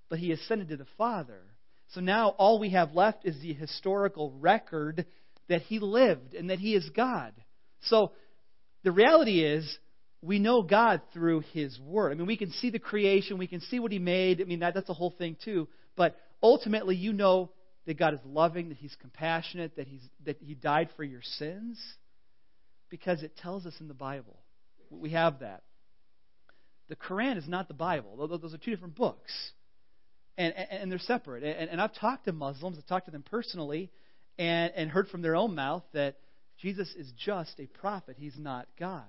But 0.08 0.18
He 0.20 0.32
ascended 0.32 0.68
to 0.68 0.76
the 0.76 0.86
Father. 0.96 1.40
So 1.88 2.00
now 2.00 2.30
all 2.30 2.58
we 2.58 2.70
have 2.70 2.94
left 2.94 3.24
is 3.24 3.40
the 3.40 3.52
historical 3.52 4.32
record 4.38 5.06
that 5.48 5.62
He 5.62 5.78
lived 5.78 6.34
and 6.34 6.50
that 6.50 6.58
He 6.58 6.74
is 6.74 6.88
God. 6.90 7.32
So 7.82 8.12
the 8.86 8.92
reality 8.92 9.44
is, 9.44 9.78
we 10.22 10.38
know 10.38 10.62
God 10.62 11.00
through 11.12 11.40
His 11.52 11.76
Word. 11.80 12.12
I 12.12 12.14
mean, 12.14 12.28
we 12.28 12.36
can 12.36 12.52
see 12.52 12.70
the 12.70 12.78
creation, 12.78 13.36
we 13.36 13.48
can 13.48 13.60
see 13.62 13.80
what 13.80 13.90
He 13.90 13.98
made. 13.98 14.40
I 14.40 14.44
mean, 14.44 14.60
that, 14.60 14.74
that's 14.74 14.88
a 14.88 14.94
whole 14.94 15.10
thing, 15.10 15.36
too. 15.44 15.66
But 15.96 16.16
ultimately, 16.40 16.94
you 16.94 17.12
know 17.12 17.50
that 17.86 17.98
God 17.98 18.14
is 18.14 18.20
loving, 18.24 18.68
that 18.68 18.78
He's 18.78 18.94
compassionate, 19.00 19.74
that, 19.74 19.88
he's, 19.88 20.02
that 20.24 20.36
He 20.40 20.54
died 20.54 20.90
for 20.96 21.02
your 21.02 21.20
sins, 21.20 21.82
because 22.88 23.24
it 23.24 23.36
tells 23.38 23.66
us 23.66 23.74
in 23.80 23.88
the 23.88 23.94
Bible. 23.94 24.38
We 24.88 25.10
have 25.10 25.40
that. 25.40 25.64
The 26.88 26.94
Quran 26.94 27.38
is 27.38 27.48
not 27.48 27.66
the 27.66 27.74
Bible, 27.74 28.28
those 28.28 28.54
are 28.54 28.58
two 28.58 28.70
different 28.70 28.94
books. 28.94 29.32
And, 30.38 30.54
and, 30.54 30.82
and 30.82 30.92
they're 30.92 31.00
separate. 31.00 31.42
And, 31.42 31.70
and 31.70 31.80
I've 31.80 31.94
talked 31.94 32.26
to 32.26 32.32
Muslims, 32.32 32.78
I've 32.78 32.86
talked 32.86 33.06
to 33.06 33.10
them 33.10 33.24
personally, 33.28 33.90
and, 34.38 34.72
and 34.76 34.90
heard 34.90 35.08
from 35.08 35.22
their 35.22 35.34
own 35.34 35.56
mouth 35.56 35.82
that 35.92 36.18
Jesus 36.60 36.88
is 36.96 37.10
just 37.24 37.58
a 37.58 37.66
prophet, 37.66 38.16
he's 38.18 38.38
not 38.38 38.66
God. 38.78 39.04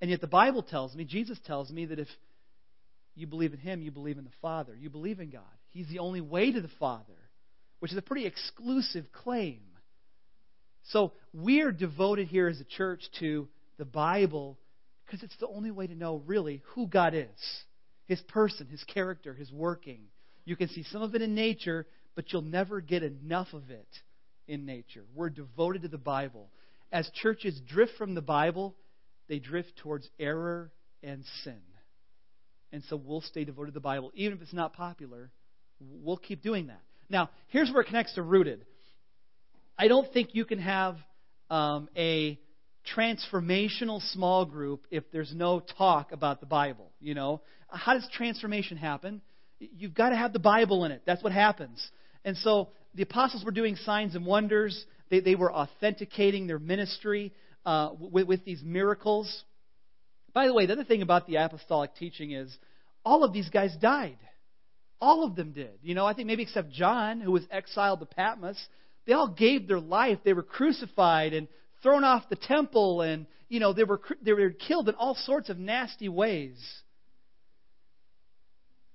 And 0.00 0.10
yet 0.10 0.20
the 0.20 0.26
Bible 0.26 0.62
tells 0.62 0.94
me, 0.94 1.04
Jesus 1.04 1.38
tells 1.46 1.70
me, 1.70 1.86
that 1.86 1.98
if 1.98 2.08
you 3.14 3.26
believe 3.26 3.52
in 3.52 3.58
him, 3.58 3.80
you 3.80 3.90
believe 3.90 4.18
in 4.18 4.24
the 4.24 4.30
Father. 4.42 4.74
You 4.74 4.90
believe 4.90 5.20
in 5.20 5.30
God. 5.30 5.42
He's 5.70 5.88
the 5.88 6.00
only 6.00 6.20
way 6.20 6.52
to 6.52 6.60
the 6.60 6.70
Father, 6.78 7.14
which 7.78 7.92
is 7.92 7.98
a 7.98 8.02
pretty 8.02 8.26
exclusive 8.26 9.06
claim. 9.12 9.60
So 10.90 11.12
we're 11.32 11.72
devoted 11.72 12.28
here 12.28 12.48
as 12.48 12.60
a 12.60 12.64
church 12.64 13.02
to 13.20 13.48
the 13.78 13.84
Bible 13.84 14.58
because 15.04 15.22
it's 15.22 15.36
the 15.38 15.48
only 15.48 15.70
way 15.70 15.86
to 15.86 15.94
know 15.94 16.22
really 16.26 16.62
who 16.74 16.86
God 16.86 17.14
is 17.14 17.64
his 18.06 18.20
person, 18.28 18.66
his 18.66 18.84
character, 18.84 19.32
his 19.32 19.50
working. 19.50 20.00
You 20.44 20.56
can 20.56 20.68
see 20.68 20.82
some 20.82 21.00
of 21.00 21.14
it 21.14 21.22
in 21.22 21.34
nature, 21.34 21.86
but 22.14 22.32
you'll 22.32 22.42
never 22.42 22.80
get 22.82 23.02
enough 23.02 23.48
of 23.54 23.70
it 23.70 23.88
in 24.46 24.66
nature. 24.66 25.04
We're 25.14 25.30
devoted 25.30 25.82
to 25.82 25.88
the 25.88 25.98
Bible. 25.98 26.48
As 26.92 27.08
churches 27.22 27.60
drift 27.66 27.92
from 27.96 28.14
the 28.14 28.22
Bible, 28.22 28.74
they 29.28 29.38
drift 29.38 29.76
towards 29.76 30.08
error 30.18 30.70
and 31.02 31.24
sin. 31.42 31.60
And 32.72 32.82
so 32.88 32.96
we'll 32.96 33.20
stay 33.20 33.44
devoted 33.44 33.70
to 33.70 33.74
the 33.74 33.80
Bible. 33.80 34.10
Even 34.14 34.36
if 34.36 34.42
it's 34.42 34.52
not 34.52 34.72
popular, 34.72 35.30
we'll 35.80 36.16
keep 36.16 36.42
doing 36.42 36.68
that. 36.68 36.80
Now, 37.08 37.30
here's 37.48 37.70
where 37.70 37.82
it 37.82 37.86
connects 37.86 38.14
to 38.14 38.22
rooted. 38.22 38.64
I 39.78 39.88
don't 39.88 40.12
think 40.12 40.30
you 40.34 40.44
can 40.44 40.58
have 40.58 40.96
um, 41.50 41.88
a 41.96 42.38
transformational 42.96 44.00
small 44.12 44.44
group 44.44 44.86
if 44.90 45.04
there's 45.12 45.32
no 45.34 45.60
talk 45.78 46.12
about 46.12 46.40
the 46.40 46.46
Bible. 46.46 46.90
You 47.00 47.14
know, 47.14 47.40
how 47.68 47.94
does 47.94 48.06
transformation 48.12 48.76
happen? 48.76 49.20
You've 49.58 49.94
got 49.94 50.10
to 50.10 50.16
have 50.16 50.32
the 50.32 50.38
Bible 50.38 50.84
in 50.84 50.92
it. 50.92 51.02
That's 51.06 51.22
what 51.22 51.32
happens. 51.32 51.86
And 52.24 52.36
so 52.38 52.68
the 52.94 53.02
apostles 53.02 53.44
were 53.44 53.50
doing 53.50 53.76
signs 53.76 54.14
and 54.14 54.24
wonders. 54.24 54.84
They, 55.10 55.20
they 55.20 55.34
were 55.34 55.52
authenticating 55.52 56.46
their 56.46 56.58
ministry 56.58 57.32
uh, 57.66 57.90
with, 57.98 58.26
with 58.26 58.44
these 58.44 58.62
miracles. 58.62 59.44
By 60.32 60.46
the 60.46 60.54
way, 60.54 60.66
the 60.66 60.72
other 60.72 60.84
thing 60.84 61.02
about 61.02 61.26
the 61.26 61.36
apostolic 61.36 61.94
teaching 61.94 62.32
is 62.32 62.56
all 63.04 63.24
of 63.24 63.32
these 63.32 63.48
guys 63.48 63.74
died. 63.80 64.18
All 65.00 65.24
of 65.24 65.36
them 65.36 65.52
did. 65.52 65.78
You 65.82 65.94
know, 65.94 66.06
I 66.06 66.14
think 66.14 66.26
maybe 66.26 66.42
except 66.42 66.72
John, 66.72 67.20
who 67.20 67.32
was 67.32 67.42
exiled 67.50 68.00
to 68.00 68.06
Patmos, 68.06 68.58
they 69.06 69.12
all 69.12 69.28
gave 69.28 69.68
their 69.68 69.80
life. 69.80 70.18
They 70.24 70.32
were 70.32 70.42
crucified 70.42 71.34
and 71.34 71.46
thrown 71.82 72.04
off 72.04 72.28
the 72.30 72.36
temple, 72.36 73.02
and 73.02 73.26
you 73.48 73.60
know 73.60 73.72
they 73.72 73.84
were 73.84 74.00
they 74.22 74.32
were 74.32 74.50
killed 74.50 74.88
in 74.88 74.94
all 74.94 75.14
sorts 75.14 75.50
of 75.50 75.58
nasty 75.58 76.08
ways. 76.08 76.56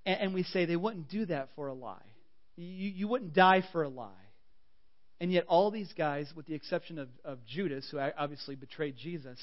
And, 0.05 0.21
and 0.21 0.33
we 0.33 0.43
say 0.43 0.65
they 0.65 0.75
wouldn't 0.75 1.09
do 1.09 1.25
that 1.27 1.49
for 1.55 1.67
a 1.67 1.73
lie. 1.73 1.97
You, 2.59 2.89
you 2.89 3.07
wouldn't 3.07 3.33
die 3.33 3.63
for 3.71 3.83
a 3.83 3.89
lie. 3.89 4.11
And 5.21 5.31
yet, 5.31 5.45
all 5.47 5.71
these 5.71 5.91
guys, 5.97 6.31
with 6.35 6.45
the 6.45 6.55
exception 6.55 6.99
of, 6.99 7.09
of 7.23 7.45
Judas, 7.45 7.87
who 7.89 7.99
obviously 7.99 8.55
betrayed 8.55 8.95
Jesus, 8.97 9.37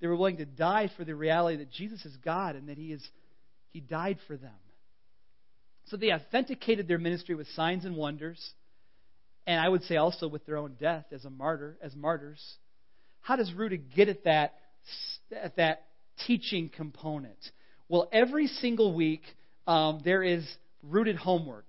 they 0.00 0.06
were 0.06 0.16
willing 0.16 0.38
to 0.38 0.46
die 0.46 0.90
for 0.96 1.04
the 1.04 1.14
reality 1.14 1.58
that 1.58 1.70
Jesus 1.70 2.04
is 2.04 2.16
God 2.24 2.56
and 2.56 2.68
that 2.68 2.78
He 2.78 2.92
is 2.92 3.06
He 3.72 3.80
died 3.80 4.18
for 4.26 4.36
them. 4.36 4.54
So 5.86 5.96
they 5.96 6.12
authenticated 6.12 6.86
their 6.86 6.98
ministry 6.98 7.34
with 7.34 7.48
signs 7.48 7.84
and 7.84 7.96
wonders, 7.96 8.40
and 9.46 9.60
I 9.60 9.68
would 9.68 9.82
say 9.84 9.96
also 9.96 10.28
with 10.28 10.46
their 10.46 10.56
own 10.56 10.76
death 10.78 11.06
as 11.12 11.24
a 11.24 11.30
martyr, 11.30 11.76
as 11.82 11.94
martyrs. 11.96 12.40
How 13.20 13.36
does 13.36 13.52
Rooted 13.52 13.94
get 13.94 14.08
at 14.08 14.24
that 14.24 14.54
at 15.34 15.56
that 15.56 15.86
teaching 16.26 16.68
component? 16.68 17.38
Well, 17.88 18.08
every 18.12 18.46
single 18.46 18.94
week 18.94 19.22
um, 19.66 20.00
there 20.04 20.22
is 20.22 20.44
Rooted 20.82 21.16
homework. 21.16 21.66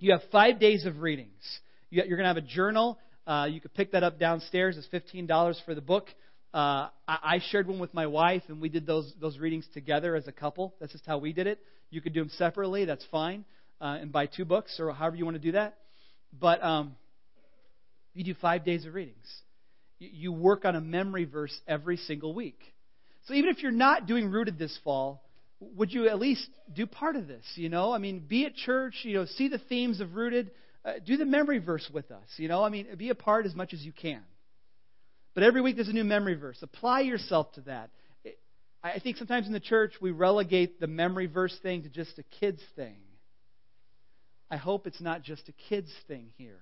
You 0.00 0.12
have 0.12 0.22
five 0.32 0.58
days 0.58 0.86
of 0.86 1.02
readings. 1.02 1.60
You're 1.90 2.06
going 2.06 2.20
to 2.20 2.26
have 2.26 2.38
a 2.38 2.40
journal. 2.40 2.98
Uh, 3.26 3.48
you 3.50 3.60
could 3.60 3.74
pick 3.74 3.92
that 3.92 4.02
up 4.02 4.18
downstairs. 4.18 4.78
It's 4.78 4.88
$15 4.88 5.54
for 5.66 5.74
the 5.74 5.82
book. 5.82 6.06
Uh, 6.54 6.88
I, 7.06 7.40
shared 7.50 7.68
one 7.68 7.78
with 7.78 7.92
my 7.92 8.06
wife, 8.06 8.42
and 8.48 8.62
we 8.62 8.70
did 8.70 8.86
those, 8.86 9.12
those 9.20 9.38
readings 9.38 9.66
together 9.74 10.16
as 10.16 10.26
a 10.26 10.32
couple. 10.32 10.74
That's 10.80 10.92
just 10.92 11.04
how 11.04 11.18
we 11.18 11.34
did 11.34 11.46
it. 11.46 11.60
You 11.90 12.00
could 12.00 12.14
do 12.14 12.20
them 12.20 12.30
separately. 12.38 12.86
That's 12.86 13.04
fine. 13.10 13.44
Uh, 13.78 13.98
and 14.00 14.10
buy 14.10 14.24
two 14.24 14.46
books 14.46 14.80
or 14.80 14.90
however 14.90 15.16
you 15.16 15.26
want 15.26 15.36
to 15.36 15.42
do 15.42 15.52
that. 15.52 15.76
But 16.32 16.64
um, 16.64 16.96
you 18.14 18.24
do 18.24 18.34
five 18.40 18.64
days 18.64 18.86
of 18.86 18.94
readings. 18.94 19.26
You 19.98 20.32
work 20.32 20.64
on 20.64 20.76
a 20.76 20.80
memory 20.80 21.26
verse 21.26 21.56
every 21.68 21.98
single 21.98 22.32
week. 22.32 22.58
So 23.26 23.34
even 23.34 23.50
if 23.50 23.62
you're 23.62 23.70
not 23.70 24.06
doing 24.06 24.30
Rooted 24.30 24.58
this 24.58 24.76
fall, 24.82 25.22
would 25.60 25.92
you 25.92 26.08
at 26.08 26.18
least 26.18 26.48
do 26.72 26.86
part 26.86 27.16
of 27.16 27.28
this? 27.28 27.44
You 27.54 27.68
know, 27.68 27.92
I 27.92 27.98
mean, 27.98 28.20
be 28.20 28.46
at 28.46 28.54
church, 28.54 28.94
you 29.02 29.14
know, 29.14 29.26
see 29.26 29.48
the 29.48 29.58
themes 29.58 30.00
of 30.00 30.14
Rooted, 30.14 30.50
uh, 30.84 30.94
do 31.04 31.16
the 31.16 31.26
memory 31.26 31.58
verse 31.58 31.88
with 31.92 32.10
us. 32.10 32.26
You 32.36 32.48
know, 32.48 32.64
I 32.64 32.70
mean, 32.70 32.86
be 32.96 33.10
a 33.10 33.14
part 33.14 33.46
as 33.46 33.54
much 33.54 33.74
as 33.74 33.82
you 33.82 33.92
can. 33.92 34.22
But 35.34 35.44
every 35.44 35.60
week 35.60 35.76
there's 35.76 35.88
a 35.88 35.92
new 35.92 36.04
memory 36.04 36.34
verse. 36.34 36.58
Apply 36.62 37.00
yourself 37.00 37.52
to 37.52 37.60
that. 37.62 37.90
I 38.82 38.98
think 38.98 39.18
sometimes 39.18 39.46
in 39.46 39.52
the 39.52 39.60
church 39.60 39.92
we 40.00 40.10
relegate 40.10 40.80
the 40.80 40.86
memory 40.86 41.26
verse 41.26 41.56
thing 41.62 41.82
to 41.82 41.90
just 41.90 42.18
a 42.18 42.22
kid's 42.40 42.62
thing. 42.76 42.96
I 44.50 44.56
hope 44.56 44.86
it's 44.86 45.02
not 45.02 45.22
just 45.22 45.48
a 45.48 45.52
kid's 45.68 45.92
thing 46.08 46.30
here. 46.38 46.60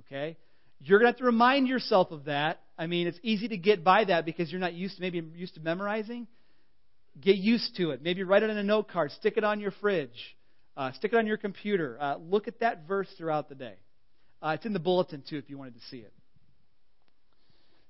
Okay? 0.00 0.36
You're 0.80 0.98
going 0.98 1.06
to 1.06 1.12
have 1.12 1.18
to 1.18 1.24
remind 1.24 1.66
yourself 1.66 2.10
of 2.10 2.26
that. 2.26 2.60
I 2.78 2.86
mean, 2.86 3.06
it's 3.06 3.18
easy 3.22 3.48
to 3.48 3.56
get 3.56 3.82
by 3.82 4.04
that 4.04 4.24
because 4.24 4.50
you're 4.52 4.60
not 4.60 4.74
used 4.74 4.96
to 4.96 5.02
maybe 5.02 5.22
used 5.34 5.54
to 5.54 5.60
memorizing. 5.60 6.26
Get 7.18 7.36
used 7.36 7.76
to 7.76 7.90
it. 7.90 8.02
Maybe 8.02 8.22
write 8.22 8.42
it 8.42 8.50
on 8.50 8.56
a 8.56 8.62
note 8.62 8.88
card, 8.88 9.10
stick 9.12 9.34
it 9.36 9.44
on 9.44 9.60
your 9.60 9.72
fridge, 9.80 10.36
uh, 10.76 10.92
stick 10.92 11.12
it 11.12 11.16
on 11.16 11.26
your 11.26 11.36
computer. 11.36 11.96
Uh, 12.00 12.16
look 12.16 12.46
at 12.46 12.60
that 12.60 12.86
verse 12.86 13.08
throughout 13.16 13.48
the 13.48 13.54
day. 13.54 13.74
Uh, 14.42 14.50
it's 14.50 14.64
in 14.64 14.72
the 14.72 14.78
bulletin 14.78 15.22
too 15.28 15.36
if 15.36 15.50
you 15.50 15.58
wanted 15.58 15.74
to 15.74 15.80
see 15.90 15.98
it. 15.98 16.12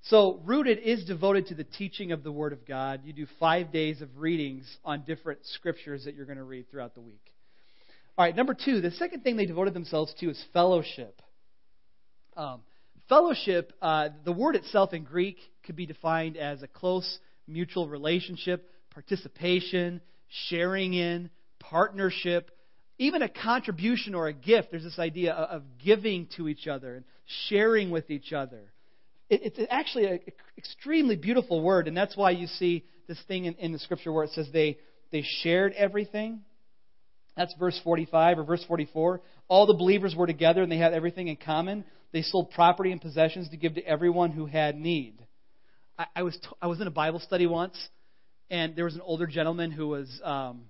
So, 0.04 0.40
Rooted 0.46 0.78
is 0.78 1.04
devoted 1.04 1.48
to 1.48 1.54
the 1.54 1.64
teaching 1.64 2.12
of 2.12 2.22
the 2.22 2.32
Word 2.32 2.54
of 2.54 2.66
God. 2.66 3.02
You 3.04 3.12
do 3.12 3.26
five 3.38 3.70
days 3.70 4.00
of 4.00 4.08
readings 4.16 4.64
on 4.82 5.02
different 5.02 5.40
scriptures 5.42 6.06
that 6.06 6.14
you're 6.14 6.24
going 6.24 6.38
to 6.38 6.44
read 6.44 6.70
throughout 6.70 6.94
the 6.94 7.02
week. 7.02 7.20
All 8.16 8.24
right, 8.24 8.34
number 8.34 8.54
two, 8.54 8.80
the 8.80 8.92
second 8.92 9.22
thing 9.24 9.36
they 9.36 9.44
devoted 9.44 9.74
themselves 9.74 10.14
to 10.20 10.30
is 10.30 10.42
fellowship. 10.54 11.20
Um, 12.34 12.62
fellowship, 13.10 13.74
uh, 13.82 14.08
the 14.24 14.32
word 14.32 14.56
itself 14.56 14.94
in 14.94 15.04
Greek 15.04 15.36
could 15.64 15.76
be 15.76 15.84
defined 15.84 16.38
as 16.38 16.62
a 16.62 16.66
close 16.66 17.18
mutual 17.46 17.86
relationship, 17.86 18.70
participation, 18.90 20.00
sharing 20.48 20.94
in, 20.94 21.30
partnership, 21.58 22.50
even 22.98 23.22
a 23.22 23.28
contribution 23.28 24.14
or 24.14 24.28
a 24.28 24.32
gift. 24.32 24.70
There's 24.70 24.82
this 24.82 24.98
idea 24.98 25.32
of 25.32 25.62
giving 25.82 26.28
to 26.36 26.48
each 26.48 26.66
other 26.66 26.96
and 26.96 27.04
sharing 27.48 27.90
with 27.90 28.10
each 28.10 28.32
other 28.32 28.72
it's 29.30 29.60
actually 29.70 30.06
an 30.06 30.20
extremely 30.58 31.14
beautiful 31.14 31.62
word, 31.62 31.86
and 31.86 31.96
that's 31.96 32.16
why 32.16 32.32
you 32.32 32.48
see 32.48 32.84
this 33.06 33.20
thing 33.28 33.44
in, 33.44 33.72
the 33.72 33.78
scripture 33.78 34.12
where 34.12 34.24
it 34.24 34.30
says 34.30 34.48
they, 34.52 34.78
they 35.12 35.22
shared 35.42 35.72
everything. 35.74 36.40
That's 37.36 37.54
verse 37.58 37.80
45 37.84 38.40
or 38.40 38.44
verse 38.44 38.64
44. 38.66 39.20
All 39.48 39.66
the 39.66 39.74
believers 39.74 40.14
were 40.16 40.26
together 40.26 40.62
and 40.62 40.70
they 40.70 40.78
had 40.78 40.92
everything 40.92 41.28
in 41.28 41.36
common. 41.36 41.84
They 42.12 42.22
sold 42.22 42.50
property 42.50 42.90
and 42.90 43.00
possessions 43.00 43.48
to 43.50 43.56
give 43.56 43.76
to 43.76 43.86
everyone 43.86 44.32
who 44.32 44.46
had 44.46 44.76
need. 44.76 45.14
I, 45.96 46.06
I 46.16 46.22
was, 46.24 46.36
t- 46.36 46.48
I 46.60 46.66
was 46.66 46.80
in 46.80 46.88
a 46.88 46.92
Bible 46.92 47.20
study 47.20 47.46
once, 47.46 47.76
and 48.50 48.74
there 48.74 48.84
was 48.84 48.94
an 48.94 49.00
older 49.02 49.26
gentleman 49.26 49.70
who 49.70 49.88
was 49.88 50.20
um, 50.24 50.62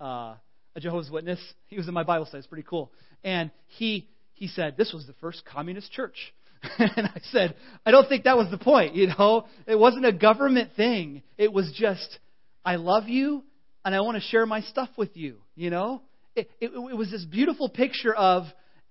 uh, 0.00 0.34
a 0.76 0.80
Jehovah's 0.80 1.10
Witness. 1.10 1.40
He 1.66 1.76
was 1.76 1.88
in 1.88 1.94
my 1.94 2.04
Bible 2.04 2.26
study. 2.26 2.38
It's 2.38 2.46
pretty 2.46 2.66
cool. 2.68 2.92
And 3.24 3.50
he, 3.66 4.08
he 4.34 4.48
said, 4.48 4.76
This 4.76 4.92
was 4.92 5.06
the 5.06 5.12
first 5.14 5.42
communist 5.44 5.90
church. 5.92 6.32
and 6.78 7.06
I 7.06 7.20
said, 7.30 7.54
I 7.84 7.90
don't 7.90 8.08
think 8.08 8.24
that 8.24 8.36
was 8.36 8.50
the 8.50 8.58
point, 8.58 8.94
you 8.94 9.08
know? 9.08 9.46
It 9.66 9.78
wasn't 9.78 10.06
a 10.06 10.12
government 10.12 10.70
thing. 10.76 11.22
It 11.38 11.52
was 11.52 11.72
just, 11.74 12.18
I 12.64 12.76
love 12.76 13.08
you 13.08 13.42
and 13.84 13.94
I 13.94 14.00
want 14.00 14.16
to 14.16 14.28
share 14.28 14.44
my 14.44 14.60
stuff 14.60 14.90
with 14.96 15.16
you, 15.16 15.38
you 15.54 15.70
know? 15.70 16.02
It, 16.36 16.50
it, 16.60 16.70
it 16.72 16.96
was 16.96 17.10
this 17.10 17.24
beautiful 17.24 17.68
picture 17.68 18.14
of 18.14 18.44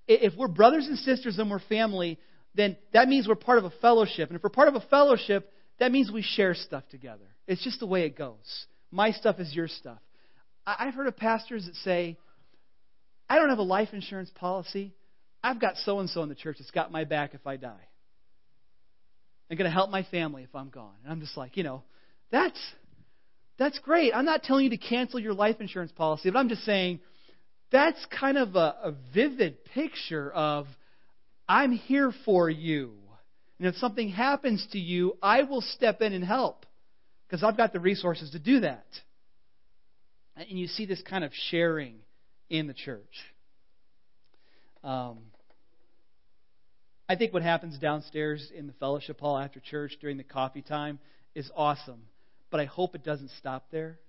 if 0.07 0.33
we're 0.35 0.47
brothers 0.47 0.87
and 0.87 0.97
sisters 0.97 1.37
and 1.37 1.49
we're 1.49 1.59
family, 1.59 2.19
then 2.55 2.75
that 2.93 3.07
means 3.07 3.27
we're 3.27 3.35
part 3.35 3.59
of 3.59 3.65
a 3.65 3.69
fellowship. 3.81 4.29
And 4.29 4.35
if 4.35 4.43
we're 4.43 4.49
part 4.49 4.67
of 4.67 4.75
a 4.75 4.81
fellowship, 4.81 5.51
that 5.79 5.91
means 5.91 6.11
we 6.11 6.21
share 6.21 6.53
stuff 6.53 6.83
together. 6.89 7.25
It's 7.47 7.63
just 7.63 7.79
the 7.79 7.85
way 7.87 8.03
it 8.03 8.17
goes. 8.17 8.65
My 8.91 9.11
stuff 9.11 9.39
is 9.39 9.53
your 9.53 9.67
stuff. 9.67 9.99
I've 10.65 10.93
heard 10.93 11.07
of 11.07 11.17
pastors 11.17 11.65
that 11.65 11.75
say, 11.75 12.17
I 13.29 13.37
don't 13.37 13.49
have 13.49 13.59
a 13.59 13.63
life 13.63 13.89
insurance 13.93 14.29
policy. 14.35 14.93
I've 15.43 15.59
got 15.59 15.77
so 15.77 15.99
and 15.99 16.09
so 16.09 16.21
in 16.23 16.29
the 16.29 16.35
church 16.35 16.57
that's 16.59 16.71
got 16.71 16.91
my 16.91 17.05
back 17.05 17.33
if 17.33 17.47
I 17.47 17.55
die. 17.55 17.87
And 19.49 19.57
going 19.57 19.69
to 19.69 19.73
help 19.73 19.89
my 19.89 20.03
family 20.03 20.43
if 20.43 20.53
I'm 20.53 20.69
gone. 20.69 20.93
And 21.03 21.11
I'm 21.11 21.21
just 21.21 21.37
like, 21.37 21.57
you 21.57 21.63
know, 21.63 21.83
that's 22.31 22.59
that's 23.57 23.79
great. 23.79 24.13
I'm 24.13 24.25
not 24.25 24.43
telling 24.43 24.63
you 24.63 24.69
to 24.71 24.77
cancel 24.77 25.19
your 25.19 25.33
life 25.33 25.57
insurance 25.59 25.91
policy, 25.91 26.29
but 26.29 26.39
I'm 26.39 26.49
just 26.49 26.63
saying 26.63 26.99
that's 27.71 28.03
kind 28.19 28.37
of 28.37 28.55
a, 28.55 28.75
a 28.83 28.93
vivid 29.13 29.65
picture 29.65 30.31
of 30.31 30.67
I'm 31.47 31.71
here 31.71 32.13
for 32.25 32.49
you. 32.49 32.93
And 33.59 33.67
if 33.67 33.75
something 33.75 34.09
happens 34.09 34.65
to 34.71 34.79
you, 34.79 35.17
I 35.21 35.43
will 35.43 35.61
step 35.61 36.01
in 36.01 36.13
and 36.13 36.23
help 36.23 36.65
because 37.27 37.43
I've 37.43 37.57
got 37.57 37.73
the 37.73 37.79
resources 37.79 38.31
to 38.31 38.39
do 38.39 38.61
that. 38.61 38.87
And 40.35 40.57
you 40.57 40.67
see 40.67 40.85
this 40.85 41.01
kind 41.01 41.25
of 41.25 41.31
sharing 41.49 41.95
in 42.49 42.67
the 42.67 42.73
church. 42.73 43.03
Um, 44.83 45.19
I 47.09 47.15
think 47.15 47.33
what 47.33 47.41
happens 47.41 47.77
downstairs 47.77 48.49
in 48.55 48.67
the 48.67 48.73
fellowship 48.73 49.19
hall 49.19 49.37
after 49.37 49.59
church 49.59 49.97
during 49.99 50.15
the 50.15 50.23
coffee 50.23 50.61
time 50.61 50.99
is 51.35 51.51
awesome, 51.55 52.03
but 52.51 52.61
I 52.61 52.65
hope 52.65 52.95
it 52.95 53.03
doesn't 53.03 53.31
stop 53.39 53.65
there. 53.71 53.99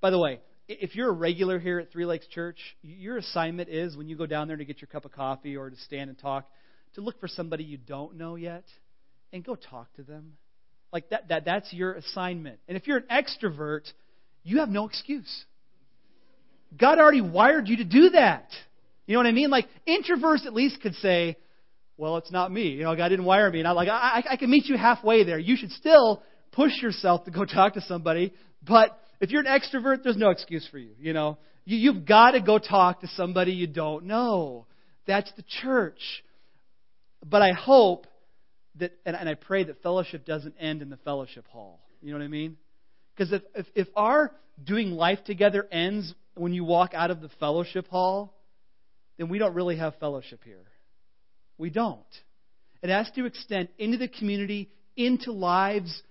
By 0.00 0.10
the 0.10 0.18
way, 0.18 0.40
if 0.68 0.96
you're 0.96 1.10
a 1.10 1.12
regular 1.12 1.58
here 1.58 1.78
at 1.78 1.92
Three 1.92 2.06
Lakes 2.06 2.26
Church, 2.28 2.58
your 2.82 3.18
assignment 3.18 3.68
is 3.68 3.96
when 3.96 4.08
you 4.08 4.16
go 4.16 4.26
down 4.26 4.48
there 4.48 4.56
to 4.56 4.64
get 4.64 4.80
your 4.80 4.88
cup 4.88 5.04
of 5.04 5.12
coffee 5.12 5.56
or 5.56 5.68
to 5.68 5.76
stand 5.76 6.08
and 6.08 6.18
talk, 6.18 6.46
to 6.96 7.02
look 7.02 7.20
for 7.20 7.28
somebody 7.28 7.64
you 7.64 7.78
don't 7.78 8.16
know 8.16 8.34
yet 8.34 8.64
and 9.32 9.44
go 9.44 9.54
talk 9.54 9.92
to 9.94 10.02
them. 10.02 10.32
Like 10.92 11.10
that, 11.10 11.28
that 11.28 11.44
that's 11.44 11.72
your 11.72 11.92
assignment. 11.94 12.58
And 12.68 12.76
if 12.76 12.86
you're 12.86 12.98
an 12.98 13.04
extrovert, 13.10 13.82
you 14.42 14.58
have 14.58 14.68
no 14.68 14.86
excuse. 14.86 15.44
God 16.76 16.98
already 16.98 17.20
wired 17.20 17.68
you 17.68 17.78
to 17.78 17.84
do 17.84 18.10
that. 18.10 18.48
You 19.06 19.14
know 19.14 19.20
what 19.20 19.26
I 19.26 19.32
mean? 19.32 19.50
Like 19.50 19.66
introverts 19.86 20.46
at 20.46 20.54
least 20.54 20.80
could 20.80 20.94
say, 20.96 21.36
"Well, 21.96 22.16
it's 22.16 22.32
not 22.32 22.50
me. 22.50 22.70
You 22.70 22.84
know, 22.84 22.96
God 22.96 23.08
didn't 23.08 23.24
wire 23.24 23.50
me." 23.50 23.60
And 23.60 23.68
I'm 23.68 23.76
like, 23.76 23.88
I, 23.88 24.24
I 24.30 24.36
can 24.36 24.50
meet 24.50 24.66
you 24.66 24.76
halfway 24.76 25.24
there. 25.24 25.38
You 25.38 25.56
should 25.56 25.72
still 25.72 26.22
push 26.52 26.72
yourself 26.82 27.24
to 27.24 27.30
go 27.30 27.44
talk 27.44 27.74
to 27.74 27.80
somebody. 27.82 28.32
But 28.66 28.98
if 29.20 29.30
you're 29.30 29.44
an 29.44 29.46
extrovert, 29.46 30.02
there's 30.02 30.16
no 30.16 30.30
excuse 30.30 30.66
for 30.70 30.78
you. 30.78 30.92
You 30.98 31.12
know, 31.12 31.38
you, 31.64 31.76
you've 31.76 32.06
got 32.06 32.32
to 32.32 32.40
go 32.40 32.58
talk 32.58 33.02
to 33.02 33.08
somebody 33.08 33.52
you 33.52 33.66
don't 33.66 34.06
know. 34.06 34.66
That's 35.06 35.30
the 35.36 35.44
church. 35.62 36.00
But 37.28 37.42
I 37.42 37.52
hope 37.52 38.06
that, 38.76 38.92
and, 39.04 39.16
and 39.16 39.28
I 39.28 39.34
pray 39.34 39.64
that 39.64 39.82
fellowship 39.82 40.24
doesn't 40.24 40.54
end 40.60 40.80
in 40.80 40.90
the 40.90 40.96
fellowship 40.98 41.46
hall. 41.48 41.80
You 42.00 42.12
know 42.12 42.18
what 42.18 42.24
I 42.24 42.28
mean? 42.28 42.56
Because 43.14 43.32
if, 43.32 43.42
if, 43.54 43.66
if 43.74 43.88
our 43.96 44.32
doing 44.62 44.92
life 44.92 45.18
together 45.24 45.66
ends 45.72 46.14
when 46.34 46.52
you 46.52 46.64
walk 46.64 46.92
out 46.94 47.10
of 47.10 47.20
the 47.20 47.30
fellowship 47.40 47.88
hall, 47.88 48.34
then 49.18 49.28
we 49.28 49.38
don't 49.38 49.54
really 49.54 49.76
have 49.76 49.94
fellowship 49.98 50.40
here. 50.44 50.64
We 51.58 51.70
don't. 51.70 52.04
It 52.82 52.90
has 52.90 53.10
to 53.16 53.24
extend 53.24 53.68
into 53.78 53.96
the 53.96 54.08
community, 54.08 54.70
into 54.96 55.32
lives, 55.32 56.02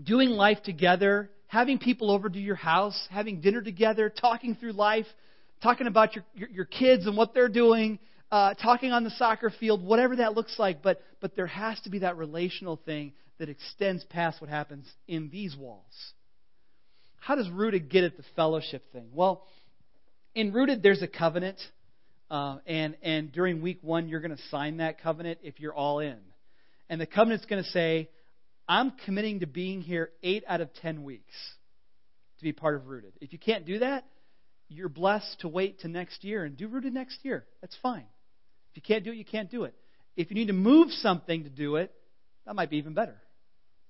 doing 0.00 0.28
life 0.30 0.62
together, 0.62 1.30
having 1.46 1.78
people 1.78 2.10
over 2.10 2.28
to 2.28 2.38
your 2.38 2.54
house, 2.54 3.08
having 3.10 3.40
dinner 3.40 3.62
together, 3.62 4.10
talking 4.10 4.54
through 4.54 4.72
life, 4.72 5.06
talking 5.62 5.86
about 5.86 6.14
your, 6.14 6.24
your, 6.34 6.48
your 6.50 6.64
kids 6.66 7.06
and 7.06 7.16
what 7.16 7.34
they're 7.34 7.48
doing, 7.48 7.98
uh, 8.30 8.54
talking 8.54 8.92
on 8.92 9.04
the 9.04 9.10
soccer 9.10 9.50
field, 9.50 9.84
whatever 9.84 10.16
that 10.16 10.34
looks 10.34 10.58
like. 10.58 10.82
But, 10.82 11.00
but 11.20 11.36
there 11.36 11.46
has 11.46 11.80
to 11.82 11.90
be 11.90 12.00
that 12.00 12.16
relational 12.16 12.76
thing 12.84 13.12
that 13.38 13.48
extends 13.48 14.04
past 14.04 14.40
what 14.40 14.50
happens 14.50 14.86
in 15.06 15.30
these 15.30 15.56
walls. 15.56 16.12
How 17.20 17.34
does 17.34 17.48
Rooted 17.50 17.90
get 17.90 18.04
at 18.04 18.16
the 18.16 18.24
fellowship 18.36 18.82
thing? 18.92 19.08
Well, 19.12 19.44
in 20.34 20.52
Rooted, 20.52 20.82
there's 20.82 21.02
a 21.02 21.08
covenant. 21.08 21.58
Uh, 22.30 22.58
and, 22.66 22.96
and 23.02 23.32
during 23.32 23.62
week 23.62 23.78
one, 23.80 24.08
you're 24.08 24.20
going 24.20 24.36
to 24.36 24.42
sign 24.50 24.76
that 24.78 25.00
covenant 25.00 25.38
if 25.42 25.60
you're 25.60 25.74
all 25.74 26.00
in. 26.00 26.18
And 26.90 27.00
the 27.00 27.06
covenant's 27.06 27.46
going 27.46 27.62
to 27.62 27.70
say, 27.70 28.10
I'm 28.68 28.92
committing 29.06 29.40
to 29.40 29.46
being 29.46 29.80
here 29.80 30.10
eight 30.22 30.44
out 30.46 30.60
of 30.60 30.68
ten 30.82 31.04
weeks 31.04 31.34
to 32.38 32.44
be 32.44 32.52
part 32.52 32.74
of 32.74 32.86
Rooted. 32.86 33.14
If 33.20 33.32
you 33.32 33.38
can't 33.38 33.64
do 33.64 33.78
that, 33.78 34.04
you're 34.68 34.90
blessed 34.90 35.40
to 35.40 35.48
wait 35.48 35.80
to 35.80 35.88
next 35.88 36.22
year 36.22 36.44
and 36.44 36.54
do 36.56 36.68
Rooted 36.68 36.92
next 36.92 37.24
year. 37.24 37.46
That's 37.62 37.76
fine. 37.82 38.04
You 38.78 38.82
can't 38.82 39.02
do 39.02 39.10
it, 39.10 39.16
you 39.16 39.24
can't 39.24 39.50
do 39.50 39.64
it. 39.64 39.74
If 40.16 40.30
you 40.30 40.36
need 40.36 40.46
to 40.46 40.52
move 40.52 40.92
something 40.92 41.42
to 41.42 41.50
do 41.50 41.74
it, 41.74 41.92
that 42.46 42.54
might 42.54 42.70
be 42.70 42.76
even 42.76 42.94
better. 42.94 43.16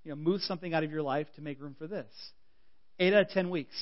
You 0.02 0.12
know, 0.12 0.16
move 0.16 0.40
something 0.40 0.72
out 0.72 0.82
of 0.82 0.90
your 0.90 1.02
life 1.02 1.26
to 1.36 1.42
make 1.42 1.60
room 1.60 1.76
for 1.78 1.86
this. 1.86 2.06
Eight 2.98 3.12
out 3.12 3.20
of 3.20 3.28
ten 3.28 3.50
weeks. 3.50 3.74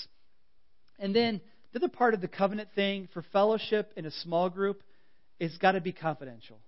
And 0.98 1.14
then 1.14 1.40
the 1.72 1.78
other 1.78 1.88
part 1.88 2.14
of 2.14 2.20
the 2.20 2.26
covenant 2.26 2.70
thing 2.74 3.08
for 3.14 3.22
fellowship 3.32 3.92
in 3.94 4.04
a 4.04 4.10
small 4.10 4.50
group 4.50 4.82
is 5.38 5.56
got 5.58 5.72
to 5.72 5.80
be 5.80 5.92
confidential. 5.92 6.58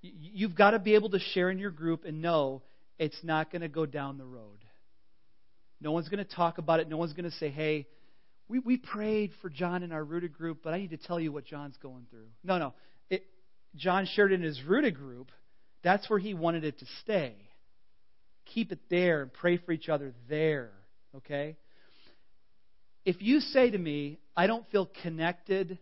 You've 0.00 0.54
got 0.54 0.70
to 0.70 0.78
be 0.78 0.94
able 0.94 1.10
to 1.10 1.18
share 1.18 1.50
in 1.50 1.58
your 1.58 1.70
group 1.70 2.06
and 2.06 2.22
know 2.22 2.62
it's 2.98 3.22
not 3.22 3.52
going 3.52 3.60
to 3.60 3.68
go 3.68 3.84
down 3.84 4.16
the 4.16 4.24
road. 4.24 4.64
No 5.78 5.92
one's 5.92 6.08
going 6.08 6.24
to 6.24 6.34
talk 6.34 6.56
about 6.56 6.80
it. 6.80 6.88
No 6.88 6.96
one's 6.96 7.12
going 7.12 7.30
to 7.30 7.36
say, 7.36 7.50
hey, 7.50 7.86
we, 8.48 8.60
we 8.60 8.78
prayed 8.78 9.32
for 9.42 9.50
John 9.50 9.82
in 9.82 9.92
our 9.92 10.02
rooted 10.02 10.32
group, 10.32 10.60
but 10.64 10.72
I 10.72 10.78
need 10.78 10.90
to 10.90 10.96
tell 10.96 11.20
you 11.20 11.32
what 11.32 11.44
John's 11.44 11.76
going 11.82 12.06
through. 12.08 12.28
No, 12.42 12.56
no. 12.56 12.72
John 13.76 14.06
shared 14.14 14.32
in 14.32 14.42
his 14.42 14.62
rooted 14.62 14.96
group. 14.96 15.30
That's 15.82 16.08
where 16.08 16.18
he 16.18 16.34
wanted 16.34 16.64
it 16.64 16.78
to 16.78 16.86
stay. 17.02 17.34
Keep 18.54 18.72
it 18.72 18.80
there 18.88 19.22
and 19.22 19.32
pray 19.32 19.56
for 19.58 19.72
each 19.72 19.88
other 19.88 20.14
there. 20.28 20.70
Okay? 21.16 21.56
if 23.04 23.20
you 23.20 23.40
say 23.40 23.70
to 23.70 23.78
me, 23.78 24.18
I 24.36 24.46
don't 24.46 24.68
feel 24.70 24.90
connected 25.02 25.78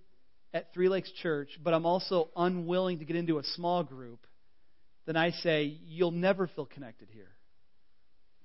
at 0.53 0.73
Three 0.75 0.89
Lakes 0.89 1.11
Church, 1.23 1.49
but 1.63 1.73
I'm 1.73 1.87
also 1.87 2.31
unwilling 2.37 2.99
to 2.99 3.05
get 3.05 3.17
into 3.17 3.39
a 3.39 3.45
small 3.55 3.83
group, 3.85 4.27
then 5.07 5.17
I 5.17 5.31
say, 5.31 5.79
you'll 5.87 6.11
never 6.11 6.47
feel 6.49 6.67
connected 6.67 7.09
here. 7.11 7.31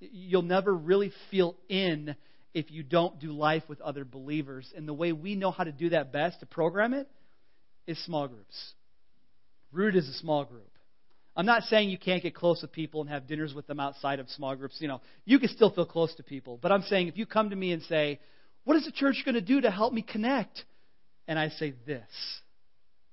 You'll 0.00 0.42
never 0.42 0.74
really 0.74 1.12
feel 1.30 1.56
in 1.68 2.14
if 2.54 2.70
you 2.70 2.82
don't 2.82 3.18
do 3.18 3.32
life 3.32 3.64
with 3.68 3.80
other 3.80 4.04
believers. 4.04 4.72
And 4.76 4.88
the 4.88 4.94
way 4.94 5.12
we 5.12 5.34
know 5.34 5.50
how 5.50 5.64
to 5.64 5.72
do 5.72 5.90
that 5.90 6.12
best, 6.12 6.40
to 6.40 6.46
program 6.46 6.94
it, 6.94 7.08
is 7.86 8.02
small 8.04 8.28
groups. 8.28 8.72
Rooted 9.72 10.02
is 10.02 10.08
a 10.08 10.14
small 10.14 10.44
group. 10.44 10.70
I'm 11.36 11.46
not 11.46 11.62
saying 11.64 11.90
you 11.90 11.98
can't 11.98 12.22
get 12.22 12.34
close 12.34 12.62
with 12.62 12.72
people 12.72 13.00
and 13.00 13.10
have 13.10 13.28
dinners 13.28 13.54
with 13.54 13.66
them 13.68 13.78
outside 13.78 14.18
of 14.18 14.28
small 14.30 14.56
groups. 14.56 14.76
You 14.80 14.88
know, 14.88 15.00
you 15.24 15.38
can 15.38 15.48
still 15.50 15.70
feel 15.70 15.86
close 15.86 16.12
to 16.16 16.24
people. 16.24 16.58
But 16.60 16.72
I'm 16.72 16.82
saying 16.82 17.08
if 17.08 17.16
you 17.16 17.26
come 17.26 17.50
to 17.50 17.56
me 17.56 17.72
and 17.72 17.82
say, 17.84 18.18
What 18.64 18.76
is 18.76 18.84
the 18.84 18.92
church 18.92 19.22
going 19.24 19.36
to 19.36 19.40
do 19.40 19.60
to 19.60 19.70
help 19.70 19.92
me 19.92 20.02
connect? 20.02 20.64
And 21.28 21.38
I 21.38 21.50
say 21.50 21.74
this. 21.86 22.08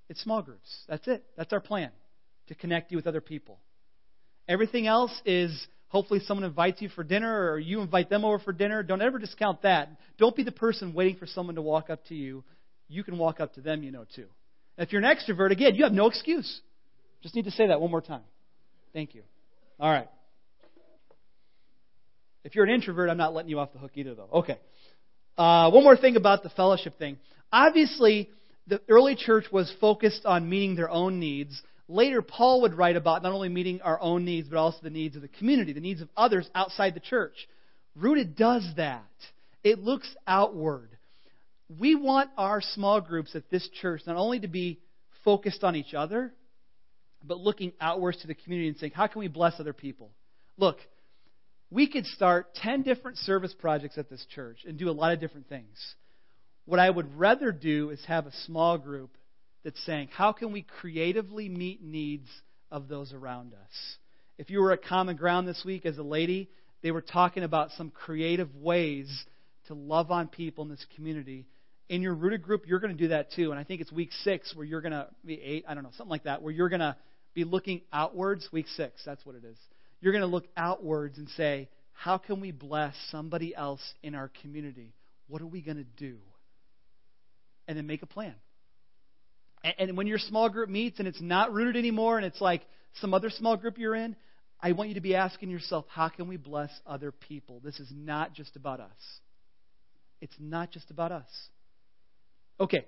It's 0.10 0.22
small 0.22 0.42
groups. 0.42 0.68
That's 0.88 1.08
it. 1.08 1.24
That's 1.38 1.54
our 1.54 1.60
plan 1.60 1.92
to 2.48 2.56
connect 2.56 2.92
you 2.92 2.98
with 2.98 3.08
other 3.08 3.22
people. 3.22 3.60
Everything 4.48 4.88
else 4.88 5.12
is 5.26 5.68
hopefully 5.90 6.20
someone 6.22 6.46
invites 6.46 6.82
you 6.82 6.90
for 6.90 7.04
dinner 7.04 7.52
or 7.52 7.60
you 7.60 7.82
invite 7.82 8.10
them 8.10 8.26
over 8.26 8.40
for 8.40 8.54
dinner. 8.54 8.84
Don't 8.84 9.02
ever 9.02 9.20
discount 9.20 9.62
that. 9.64 9.90
Don't 10.18 10.36
be 10.36 10.44
the 10.44 10.52
person 10.52 10.94
waiting 10.94 11.16
for 11.16 11.26
someone 11.26 11.56
to 11.56 11.62
walk 11.62 11.90
up 11.90 12.06
to 12.08 12.16
you. 12.16 12.44
You 12.88 13.04
can 13.04 13.18
walk 13.18 13.40
up 13.40 13.54
to 13.56 13.62
them, 13.62 13.84
you 13.84 13.92
know, 13.92 14.06
too. 14.16 14.28
If 14.78 14.92
you're 14.92 15.04
an 15.04 15.16
extrovert, 15.16 15.52
again, 15.52 15.76
you 15.76 15.84
have 15.84 15.94
no 15.94 16.08
excuse. 16.08 16.62
Just 17.22 17.36
need 17.36 17.46
to 17.46 17.52
say 17.52 17.68
that 17.68 17.82
one 17.82 17.92
more 17.92 18.02
time. 18.02 18.22
Thank 18.94 19.16
you. 19.16 19.24
All 19.80 19.92
right. 19.92 20.08
If 22.44 22.56
you're 22.56 22.66
an 22.66 22.72
introvert, 22.72 23.10
I'm 23.10 23.18
not 23.18 23.34
letting 23.34 23.50
you 23.50 23.60
off 23.60 23.74
the 23.74 23.80
hook 23.80 23.92
either, 23.96 24.14
though. 24.14 24.30
Okay. 24.32 24.60
Uh, 25.38 25.72
one 25.72 25.84
more 25.84 25.98
thing 25.98 26.16
about 26.16 26.44
the 26.44 26.50
fellowship 26.50 26.98
thing. 26.98 27.18
Obviously, 27.52 28.30
the 28.68 28.82
early 28.88 29.16
church 29.16 29.46
was 29.52 29.74
focused 29.82 30.26
on 30.26 30.50
meeting 30.50 30.76
their 30.76 30.90
own 30.90 31.20
needs. 31.20 31.62
Later, 31.88 32.22
Paul 32.22 32.62
would 32.62 32.74
write 32.74 32.96
about 32.96 33.24
not 33.24 33.32
only 33.32 33.50
meeting 33.50 33.82
our 33.82 34.00
own 34.00 34.26
needs, 34.26 34.48
but 34.48 34.58
also 34.58 34.78
the 34.82 34.90
needs 34.90 35.16
of 35.16 35.22
the 35.22 35.28
community, 35.28 35.74
the 35.74 35.80
needs 35.80 36.02
of 36.02 36.10
others 36.16 36.50
outside 36.56 36.94
the 36.94 37.00
church. 37.00 37.48
Rooted 37.96 38.36
does 38.36 38.68
that. 38.78 39.04
It 39.64 39.80
looks 39.80 40.08
outward. 40.28 40.90
We 41.70 41.96
want 41.96 42.30
our 42.38 42.62
small 42.62 43.02
groups 43.02 43.36
at 43.36 43.50
this 43.50 43.68
church 43.82 44.02
not 44.06 44.18
only 44.18 44.40
to 44.42 44.48
be 44.48 44.80
focused 45.24 45.64
on 45.64 45.76
each 45.76 45.94
other, 45.94 46.34
but 47.24 47.40
looking 47.40 47.74
outwards 47.82 48.22
to 48.22 48.28
the 48.28 48.36
community 48.36 48.70
and 48.70 48.78
saying, 48.78 48.92
how 48.96 49.08
can 49.08 49.20
we 49.20 49.28
bless 49.28 49.60
other 49.60 49.74
people? 49.74 50.12
Look, 50.58 50.78
we 51.72 51.88
could 51.88 52.06
start 52.06 52.54
10 52.56 52.84
different 52.84 53.18
service 53.18 53.54
projects 53.58 53.98
at 53.98 54.10
this 54.10 54.26
church 54.36 54.60
and 54.68 54.78
do 54.78 54.90
a 54.90 54.92
lot 54.92 55.14
of 55.14 55.20
different 55.20 55.50
things. 55.50 55.96
What 56.66 56.80
I 56.80 56.90
would 56.90 57.18
rather 57.18 57.52
do 57.52 57.90
is 57.90 58.04
have 58.06 58.28
a 58.28 58.32
small 58.46 58.78
group 58.78 59.18
that's 59.64 59.84
saying, 59.86 60.10
how 60.12 60.32
can 60.32 60.52
we 60.52 60.62
creatively 60.62 61.50
meet 61.50 61.84
needs 61.84 62.30
of 62.72 62.88
those 62.88 63.14
around 63.14 63.54
us? 63.54 63.98
If 64.38 64.50
you 64.50 64.62
were 64.62 64.72
at 64.72 64.84
Common 64.84 65.16
Ground 65.16 65.48
this 65.48 65.64
week 65.66 65.86
as 65.86 65.98
a 65.98 66.04
lady, 66.04 66.50
they 66.84 66.92
were 66.92 67.02
talking 67.02 67.44
about 67.44 67.72
some 67.72 67.90
creative 67.90 68.56
ways 68.56 69.08
to 69.68 69.74
love 69.74 70.12
on 70.12 70.28
people 70.28 70.64
in 70.64 70.70
this 70.70 70.86
community. 70.96 71.48
In 71.88 72.02
your 72.02 72.16
rooted 72.16 72.42
group, 72.42 72.68
you're 72.68 72.80
going 72.80 72.96
to 72.96 72.98
do 72.98 73.10
that 73.10 73.32
too. 73.34 73.52
And 73.52 73.60
I 73.60 73.64
think 73.64 73.82
it's 73.82 73.92
week 73.92 74.12
six 74.24 74.56
where 74.56 74.66
you're 74.66 74.82
going 74.82 74.92
to 74.92 75.08
be 75.24 75.40
eight, 75.42 75.66
I 75.68 75.74
don't 75.74 75.84
know, 75.84 75.92
something 75.96 76.10
like 76.10 76.24
that, 76.24 76.42
where 76.42 76.52
you're 76.52 76.70
going 76.70 76.80
to 76.80 76.96
be 77.34 77.44
looking 77.44 77.82
outwards. 77.94 78.48
Week 78.52 78.68
six, 78.76 79.02
that's 79.06 79.24
what 79.26 79.36
it 79.36 79.44
is. 79.44 79.58
You're 80.02 80.14
going 80.14 80.24
to 80.24 80.28
look 80.28 80.48
outwards 80.58 81.18
and 81.18 81.30
say, 81.30 81.70
how 81.94 82.18
can 82.18 82.42
we 82.42 82.52
bless 82.52 82.94
somebody 83.12 83.56
else 83.56 83.82
in 84.04 84.16
our 84.16 84.32
community? 84.42 84.94
What 85.28 85.42
are 85.42 85.48
we 85.48 85.62
going 85.62 85.78
to 85.78 85.84
do? 85.84 86.18
And 87.68 87.78
then 87.78 87.88
make 87.88 88.04
a 88.04 88.08
plan. 88.08 88.36
And 89.80 89.98
when 89.98 90.06
your 90.06 90.20
small 90.20 90.50
group 90.50 90.70
meets 90.70 91.00
and 91.00 91.08
it's 91.08 91.22
not 91.22 91.52
rooted 91.52 91.76
anymore 91.76 92.18
and 92.18 92.26
it's 92.26 92.42
like 92.42 92.62
some 93.02 93.14
other 93.14 93.32
small 93.32 93.58
group 93.58 93.78
you're 93.78 93.96
in, 93.96 94.16
I 94.62 94.74
want 94.74 94.90
you 94.90 94.96
to 94.96 95.02
be 95.02 95.16
asking 95.16 95.50
yourself, 95.50 95.86
how 95.90 96.10
can 96.10 96.28
we 96.28 96.38
bless 96.38 96.70
other 96.86 97.12
people? 97.12 97.62
This 97.64 97.80
is 97.80 97.92
not 97.92 98.34
just 98.34 98.56
about 98.56 98.80
us. 98.80 98.90
It's 100.22 100.36
not 100.40 100.72
just 100.72 100.92
about 100.92 101.12
us. 101.12 101.28
Okay, 102.60 102.86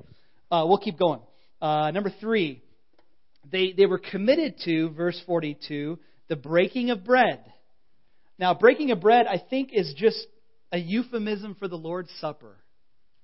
uh, 0.49 0.65
we'll 0.67 0.77
keep 0.77 0.97
going. 0.97 1.19
Uh, 1.61 1.91
number 1.91 2.11
three, 2.21 2.61
they, 3.51 3.73
they 3.73 3.85
were 3.85 3.99
committed 3.99 4.55
to, 4.65 4.89
verse 4.91 5.21
42, 5.25 5.99
the 6.29 6.35
breaking 6.35 6.89
of 6.89 7.03
bread. 7.03 7.43
Now, 8.39 8.53
breaking 8.53 8.91
of 8.91 9.01
bread, 9.01 9.25
I 9.27 9.41
think, 9.49 9.71
is 9.73 9.93
just 9.97 10.25
a 10.71 10.77
euphemism 10.77 11.55
for 11.55 11.67
the 11.67 11.77
Lord's 11.77 12.11
Supper. 12.19 12.55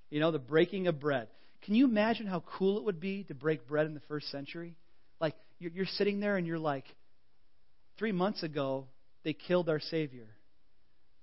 You 0.09 0.19
know, 0.19 0.31
the 0.31 0.39
breaking 0.39 0.87
of 0.87 0.99
bread. 0.99 1.27
Can 1.63 1.75
you 1.75 1.85
imagine 1.85 2.27
how 2.27 2.43
cool 2.57 2.77
it 2.77 2.83
would 2.83 2.99
be 2.99 3.23
to 3.25 3.33
break 3.33 3.67
bread 3.67 3.85
in 3.85 3.93
the 3.93 4.01
first 4.07 4.29
century? 4.29 4.75
Like, 5.21 5.35
you're, 5.59 5.71
you're 5.71 5.85
sitting 5.85 6.19
there 6.19 6.35
and 6.35 6.45
you're 6.45 6.59
like, 6.59 6.85
three 7.97 8.11
months 8.11 8.43
ago, 8.43 8.87
they 9.23 9.33
killed 9.33 9.69
our 9.69 9.79
Savior. 9.79 10.27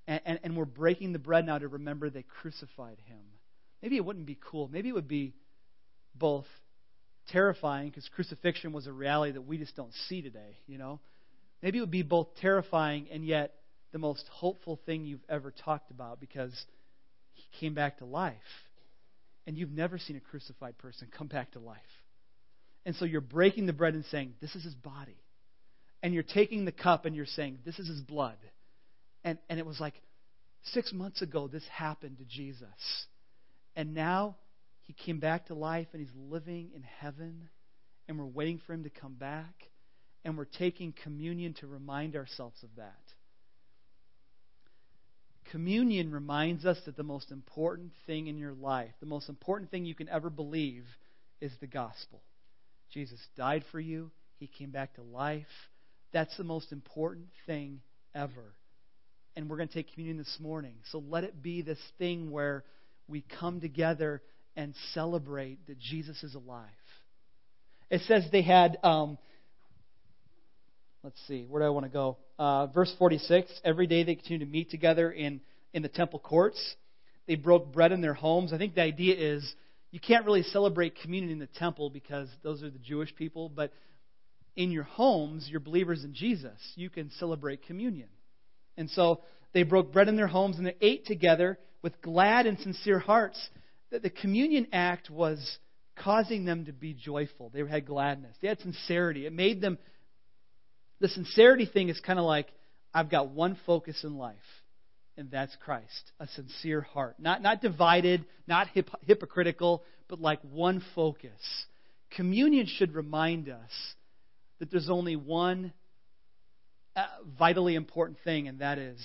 And, 0.06 0.20
and, 0.24 0.40
and 0.44 0.56
we're 0.56 0.64
breaking 0.64 1.12
the 1.12 1.18
bread 1.18 1.44
now 1.44 1.58
to 1.58 1.68
remember 1.68 2.08
they 2.08 2.24
crucified 2.40 2.96
him. 3.04 3.20
Maybe 3.82 3.96
it 3.96 4.04
wouldn't 4.04 4.26
be 4.26 4.38
cool. 4.50 4.68
Maybe 4.68 4.88
it 4.88 4.94
would 4.94 5.08
be 5.08 5.34
both 6.14 6.46
terrifying 7.28 7.88
because 7.88 8.08
crucifixion 8.14 8.72
was 8.72 8.86
a 8.86 8.92
reality 8.92 9.32
that 9.32 9.42
we 9.42 9.58
just 9.58 9.76
don't 9.76 9.92
see 10.08 10.22
today, 10.22 10.58
you 10.66 10.78
know. 10.78 11.00
Maybe 11.62 11.78
it 11.78 11.82
would 11.82 11.90
be 11.90 12.02
both 12.02 12.28
terrifying 12.40 13.08
and 13.12 13.24
yet 13.24 13.54
the 13.92 13.98
most 13.98 14.24
hopeful 14.30 14.80
thing 14.86 15.04
you've 15.04 15.24
ever 15.28 15.52
talked 15.64 15.90
about 15.90 16.20
because 16.20 16.52
he 17.32 17.44
came 17.58 17.74
back 17.74 17.98
to 17.98 18.04
life. 18.04 18.36
And 19.46 19.56
you've 19.56 19.72
never 19.72 19.98
seen 19.98 20.16
a 20.16 20.20
crucified 20.20 20.78
person 20.78 21.08
come 21.16 21.26
back 21.26 21.52
to 21.52 21.58
life. 21.58 21.78
And 22.86 22.94
so 22.96 23.04
you're 23.04 23.20
breaking 23.20 23.66
the 23.66 23.72
bread 23.72 23.94
and 23.94 24.04
saying, 24.06 24.34
This 24.40 24.54
is 24.54 24.64
his 24.64 24.74
body. 24.74 25.16
And 26.02 26.14
you're 26.14 26.22
taking 26.22 26.64
the 26.64 26.72
cup 26.72 27.04
and 27.04 27.16
you're 27.16 27.26
saying, 27.26 27.58
This 27.64 27.78
is 27.78 27.88
his 27.88 28.00
blood. 28.00 28.36
And, 29.24 29.38
and 29.48 29.58
it 29.58 29.66
was 29.66 29.80
like 29.80 29.94
six 30.64 30.92
months 30.92 31.20
ago 31.22 31.48
this 31.48 31.64
happened 31.72 32.18
to 32.18 32.24
Jesus. 32.24 32.68
And 33.76 33.94
now 33.94 34.36
he 34.82 34.92
came 34.92 35.20
back 35.20 35.46
to 35.46 35.54
life 35.54 35.88
and 35.92 36.00
he's 36.00 36.14
living 36.16 36.70
in 36.74 36.82
heaven. 36.82 37.48
And 38.08 38.18
we're 38.18 38.26
waiting 38.26 38.60
for 38.66 38.72
him 38.72 38.84
to 38.84 38.90
come 38.90 39.14
back. 39.14 39.54
And 40.24 40.36
we're 40.36 40.44
taking 40.44 40.92
communion 41.04 41.54
to 41.60 41.66
remind 41.66 42.16
ourselves 42.16 42.62
of 42.62 42.70
that. 42.76 42.98
Communion 45.50 46.12
reminds 46.12 46.64
us 46.64 46.78
that 46.86 46.96
the 46.96 47.02
most 47.02 47.32
important 47.32 47.92
thing 48.06 48.28
in 48.28 48.38
your 48.38 48.52
life, 48.52 48.90
the 49.00 49.06
most 49.06 49.28
important 49.28 49.70
thing 49.70 49.84
you 49.84 49.94
can 49.94 50.08
ever 50.08 50.30
believe, 50.30 50.84
is 51.40 51.52
the 51.60 51.66
gospel. 51.66 52.20
Jesus 52.92 53.18
died 53.36 53.64
for 53.72 53.80
you, 53.80 54.10
he 54.38 54.46
came 54.46 54.70
back 54.70 54.94
to 54.94 55.02
life. 55.02 55.46
That's 56.12 56.36
the 56.36 56.44
most 56.44 56.72
important 56.72 57.28
thing 57.46 57.80
ever. 58.14 58.54
And 59.36 59.48
we're 59.48 59.56
going 59.56 59.68
to 59.68 59.74
take 59.74 59.92
communion 59.92 60.18
this 60.18 60.38
morning. 60.40 60.74
So 60.90 61.02
let 61.08 61.24
it 61.24 61.42
be 61.42 61.62
this 61.62 61.78
thing 61.98 62.30
where 62.30 62.64
we 63.10 63.24
come 63.38 63.60
together 63.60 64.22
and 64.56 64.74
celebrate 64.94 65.66
that 65.66 65.78
Jesus 65.78 66.22
is 66.22 66.34
alive. 66.34 66.68
It 67.90 68.02
says 68.06 68.24
they 68.30 68.42
had, 68.42 68.78
um, 68.82 69.18
let's 71.02 71.20
see, 71.26 71.44
where 71.48 71.62
do 71.62 71.66
I 71.66 71.70
want 71.70 71.86
to 71.86 71.92
go? 71.92 72.18
Uh, 72.38 72.66
verse 72.68 72.94
46 72.98 73.50
every 73.64 73.86
day 73.86 74.04
they 74.04 74.14
continued 74.14 74.46
to 74.46 74.50
meet 74.50 74.70
together 74.70 75.10
in, 75.10 75.40
in 75.74 75.82
the 75.82 75.88
temple 75.88 76.20
courts. 76.20 76.76
They 77.26 77.34
broke 77.34 77.72
bread 77.72 77.92
in 77.92 78.00
their 78.00 78.14
homes. 78.14 78.52
I 78.52 78.58
think 78.58 78.74
the 78.74 78.82
idea 78.82 79.14
is 79.16 79.54
you 79.90 80.00
can't 80.00 80.24
really 80.24 80.42
celebrate 80.44 81.00
communion 81.02 81.32
in 81.32 81.38
the 81.38 81.46
temple 81.46 81.90
because 81.90 82.28
those 82.42 82.62
are 82.62 82.70
the 82.70 82.78
Jewish 82.78 83.14
people, 83.14 83.48
but 83.48 83.72
in 84.56 84.70
your 84.70 84.84
homes, 84.84 85.48
you're 85.50 85.60
believers 85.60 86.04
in 86.04 86.14
Jesus. 86.14 86.58
You 86.76 86.90
can 86.90 87.10
celebrate 87.18 87.66
communion. 87.66 88.08
And 88.76 88.88
so 88.90 89.22
they 89.52 89.64
broke 89.64 89.92
bread 89.92 90.08
in 90.08 90.16
their 90.16 90.26
homes 90.26 90.58
and 90.58 90.66
they 90.66 90.76
ate 90.80 91.06
together 91.06 91.58
with 91.82 92.00
glad 92.02 92.46
and 92.46 92.58
sincere 92.58 92.98
hearts 92.98 93.38
that 93.90 94.02
the 94.02 94.10
communion 94.10 94.68
act 94.72 95.10
was 95.10 95.58
causing 95.96 96.44
them 96.44 96.66
to 96.66 96.72
be 96.72 96.94
joyful. 96.94 97.50
They 97.52 97.66
had 97.66 97.86
gladness. 97.86 98.36
They 98.40 98.48
had 98.48 98.60
sincerity. 98.60 99.26
It 99.26 99.32
made 99.32 99.60
them. 99.60 99.78
The 101.00 101.08
sincerity 101.08 101.66
thing 101.66 101.88
is 101.88 102.00
kind 102.00 102.18
of 102.18 102.24
like 102.24 102.48
I've 102.92 103.10
got 103.10 103.30
one 103.30 103.56
focus 103.66 104.02
in 104.04 104.16
life, 104.16 104.36
and 105.16 105.30
that's 105.30 105.54
Christ. 105.64 106.12
A 106.18 106.26
sincere 106.28 106.80
heart. 106.80 107.16
Not, 107.18 107.42
not 107.42 107.62
divided, 107.62 108.24
not 108.46 108.68
hip, 108.68 108.90
hypocritical, 109.06 109.84
but 110.08 110.20
like 110.20 110.40
one 110.42 110.82
focus. 110.94 111.40
Communion 112.10 112.66
should 112.66 112.94
remind 112.94 113.48
us 113.48 113.70
that 114.58 114.70
there's 114.70 114.90
only 114.90 115.16
one 115.16 115.72
uh, 116.96 117.06
vitally 117.38 117.76
important 117.76 118.18
thing, 118.24 118.48
and 118.48 118.58
that 118.58 118.78
is 118.78 119.00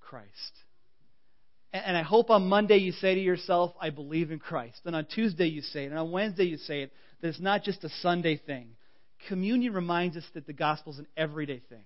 Christ. 0.00 0.28
And 1.72 1.96
I 1.96 2.02
hope 2.02 2.30
on 2.30 2.48
Monday 2.48 2.78
you 2.78 2.92
say 2.92 3.14
to 3.14 3.20
yourself, 3.20 3.74
I 3.80 3.90
believe 3.90 4.32
in 4.32 4.40
Christ. 4.40 4.80
And 4.84 4.96
on 4.96 5.04
Tuesday 5.04 5.46
you 5.46 5.62
say 5.62 5.84
it. 5.84 5.90
And 5.90 5.98
on 5.98 6.10
Wednesday 6.10 6.44
you 6.44 6.56
say 6.56 6.82
it. 6.82 6.92
That 7.20 7.28
it's 7.28 7.40
not 7.40 7.62
just 7.62 7.84
a 7.84 7.88
Sunday 8.00 8.36
thing. 8.38 8.70
Communion 9.28 9.72
reminds 9.72 10.16
us 10.16 10.24
that 10.34 10.46
the 10.46 10.52
gospel 10.52 10.92
is 10.94 10.98
an 10.98 11.06
everyday 11.16 11.60
thing. 11.68 11.84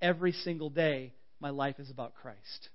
Every 0.00 0.32
single 0.32 0.70
day, 0.70 1.14
my 1.40 1.50
life 1.50 1.80
is 1.80 1.90
about 1.90 2.14
Christ. 2.14 2.68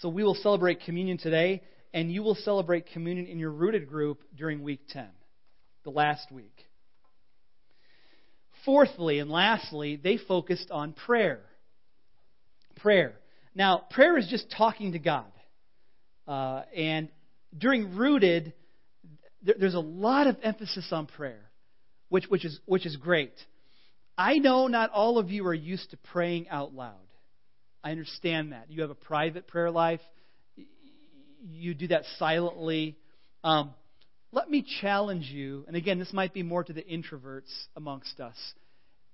So 0.00 0.08
we 0.10 0.24
will 0.24 0.34
celebrate 0.34 0.80
communion 0.82 1.16
today, 1.16 1.62
and 1.94 2.12
you 2.12 2.22
will 2.22 2.34
celebrate 2.34 2.86
communion 2.92 3.26
in 3.26 3.38
your 3.38 3.50
rooted 3.50 3.88
group 3.88 4.20
during 4.36 4.62
week 4.62 4.80
10, 4.90 5.06
the 5.84 5.90
last 5.90 6.30
week. 6.30 6.66
fourthly 8.64 9.20
and 9.20 9.30
lastly, 9.30 9.96
they 9.96 10.18
focused 10.18 10.70
on 10.70 10.92
prayer. 10.92 11.40
Prayer. 12.76 13.14
Now, 13.56 13.78
prayer 13.90 14.18
is 14.18 14.28
just 14.28 14.52
talking 14.54 14.92
to 14.92 14.98
God. 14.98 15.24
Uh, 16.28 16.62
and 16.76 17.08
during 17.56 17.96
Rooted, 17.96 18.52
there, 19.42 19.54
there's 19.58 19.74
a 19.74 19.80
lot 19.80 20.26
of 20.26 20.36
emphasis 20.42 20.86
on 20.92 21.06
prayer, 21.06 21.40
which, 22.10 22.26
which, 22.28 22.44
is, 22.44 22.60
which 22.66 22.84
is 22.84 22.96
great. 22.96 23.32
I 24.18 24.36
know 24.38 24.66
not 24.66 24.90
all 24.90 25.16
of 25.16 25.30
you 25.30 25.46
are 25.46 25.54
used 25.54 25.90
to 25.92 25.96
praying 25.96 26.50
out 26.50 26.74
loud. 26.74 26.92
I 27.82 27.92
understand 27.92 28.52
that. 28.52 28.66
You 28.68 28.82
have 28.82 28.90
a 28.90 28.94
private 28.94 29.46
prayer 29.46 29.70
life, 29.70 30.00
you 31.48 31.72
do 31.72 31.88
that 31.88 32.02
silently. 32.18 32.98
Um, 33.42 33.72
let 34.32 34.50
me 34.50 34.66
challenge 34.82 35.26
you, 35.26 35.64
and 35.66 35.76
again, 35.76 35.98
this 35.98 36.12
might 36.12 36.34
be 36.34 36.42
more 36.42 36.62
to 36.62 36.72
the 36.74 36.82
introverts 36.82 37.50
amongst 37.74 38.20
us. 38.20 38.36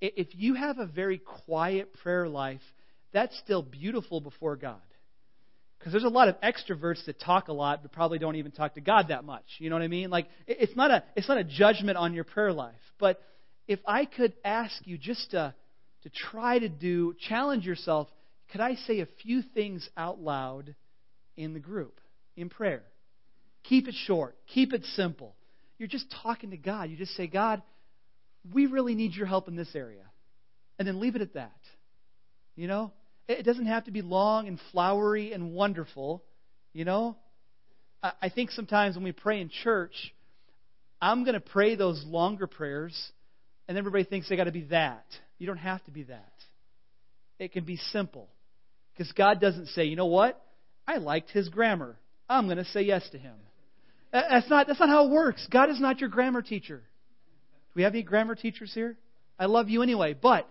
If 0.00 0.28
you 0.32 0.54
have 0.54 0.78
a 0.78 0.86
very 0.86 1.18
quiet 1.18 1.92
prayer 2.02 2.28
life, 2.28 2.60
that's 3.12 3.36
still 3.38 3.62
beautiful 3.62 4.20
before 4.20 4.56
God. 4.56 4.80
Because 5.78 5.92
there's 5.92 6.04
a 6.04 6.08
lot 6.08 6.28
of 6.28 6.40
extroverts 6.40 7.04
that 7.06 7.20
talk 7.20 7.48
a 7.48 7.52
lot, 7.52 7.82
but 7.82 7.90
probably 7.90 8.18
don't 8.18 8.36
even 8.36 8.52
talk 8.52 8.74
to 8.74 8.80
God 8.80 9.08
that 9.08 9.24
much. 9.24 9.44
You 9.58 9.68
know 9.68 9.76
what 9.76 9.82
I 9.82 9.88
mean? 9.88 10.10
Like, 10.10 10.28
it's 10.46 10.76
not 10.76 10.92
a, 10.92 11.02
it's 11.16 11.28
not 11.28 11.38
a 11.38 11.44
judgment 11.44 11.98
on 11.98 12.14
your 12.14 12.22
prayer 12.22 12.52
life. 12.52 12.74
But 13.00 13.20
if 13.66 13.80
I 13.84 14.04
could 14.04 14.32
ask 14.44 14.74
you 14.84 14.96
just 14.96 15.32
to, 15.32 15.54
to 16.04 16.10
try 16.30 16.58
to 16.60 16.68
do, 16.68 17.16
challenge 17.28 17.66
yourself, 17.66 18.08
could 18.52 18.60
I 18.60 18.76
say 18.76 19.00
a 19.00 19.08
few 19.22 19.42
things 19.42 19.88
out 19.96 20.20
loud 20.20 20.74
in 21.36 21.52
the 21.52 21.60
group, 21.60 22.00
in 22.36 22.48
prayer? 22.48 22.84
Keep 23.64 23.88
it 23.88 23.94
short, 24.06 24.36
keep 24.54 24.72
it 24.72 24.84
simple. 24.94 25.34
You're 25.78 25.88
just 25.88 26.14
talking 26.22 26.50
to 26.50 26.56
God. 26.56 26.90
You 26.90 26.96
just 26.96 27.16
say, 27.16 27.26
God, 27.26 27.60
we 28.52 28.66
really 28.66 28.94
need 28.94 29.14
your 29.14 29.26
help 29.26 29.48
in 29.48 29.56
this 29.56 29.74
area. 29.74 30.04
And 30.78 30.86
then 30.86 31.00
leave 31.00 31.16
it 31.16 31.22
at 31.22 31.34
that. 31.34 31.58
You 32.54 32.68
know? 32.68 32.92
It 33.28 33.44
doesn't 33.44 33.66
have 33.66 33.84
to 33.84 33.90
be 33.90 34.02
long 34.02 34.48
and 34.48 34.58
flowery 34.72 35.32
and 35.32 35.52
wonderful. 35.52 36.22
You 36.72 36.84
know? 36.84 37.16
I 38.02 38.30
think 38.30 38.50
sometimes 38.50 38.96
when 38.96 39.04
we 39.04 39.12
pray 39.12 39.40
in 39.40 39.48
church, 39.48 39.92
I'm 41.00 41.22
going 41.24 41.34
to 41.34 41.40
pray 41.40 41.76
those 41.76 42.04
longer 42.04 42.48
prayers, 42.48 43.12
and 43.68 43.78
everybody 43.78 44.04
thinks 44.04 44.28
they 44.28 44.36
got 44.36 44.44
to 44.44 44.52
be 44.52 44.64
that. 44.70 45.04
You 45.38 45.46
don't 45.46 45.56
have 45.58 45.84
to 45.84 45.92
be 45.92 46.04
that. 46.04 46.32
It 47.38 47.52
can 47.52 47.64
be 47.64 47.76
simple. 47.76 48.28
Because 48.92 49.12
God 49.12 49.40
doesn't 49.40 49.66
say, 49.68 49.84
you 49.84 49.96
know 49.96 50.06
what? 50.06 50.40
I 50.86 50.96
liked 50.96 51.30
his 51.30 51.48
grammar. 51.48 51.96
I'm 52.28 52.46
going 52.46 52.58
to 52.58 52.64
say 52.64 52.82
yes 52.82 53.08
to 53.12 53.18
him. 53.18 53.34
That's 54.12 54.50
not, 54.50 54.66
that's 54.66 54.80
not 54.80 54.88
how 54.88 55.06
it 55.06 55.10
works. 55.10 55.46
God 55.50 55.70
is 55.70 55.80
not 55.80 56.00
your 56.00 56.10
grammar 56.10 56.42
teacher. 56.42 56.78
Do 56.78 57.72
we 57.74 57.84
have 57.84 57.94
any 57.94 58.02
grammar 58.02 58.34
teachers 58.34 58.72
here? 58.74 58.96
I 59.38 59.46
love 59.46 59.68
you 59.68 59.82
anyway. 59.82 60.14
But 60.20 60.48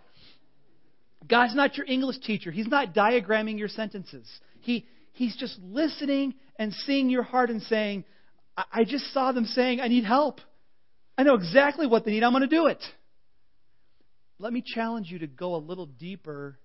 God's 1.27 1.55
not 1.55 1.77
your 1.77 1.85
English 1.85 2.19
teacher. 2.19 2.51
He's 2.51 2.67
not 2.67 2.93
diagramming 2.93 3.57
your 3.57 3.67
sentences. 3.67 4.27
He, 4.59 4.85
he's 5.13 5.35
just 5.35 5.57
listening 5.59 6.35
and 6.57 6.73
seeing 6.73 7.09
your 7.09 7.23
heart 7.23 7.49
and 7.49 7.61
saying, 7.63 8.05
I, 8.57 8.63
I 8.71 8.83
just 8.83 9.13
saw 9.13 9.31
them 9.31 9.45
saying, 9.45 9.81
I 9.81 9.87
need 9.87 10.03
help. 10.03 10.39
I 11.17 11.23
know 11.23 11.35
exactly 11.35 11.87
what 11.87 12.05
they 12.05 12.11
need. 12.11 12.23
I'm 12.23 12.31
going 12.31 12.41
to 12.41 12.47
do 12.47 12.67
it. 12.67 12.81
Let 14.39 14.51
me 14.51 14.63
challenge 14.65 15.11
you 15.11 15.19
to 15.19 15.27
go 15.27 15.55
a 15.55 15.57
little 15.57 15.85
deeper. 15.85 16.57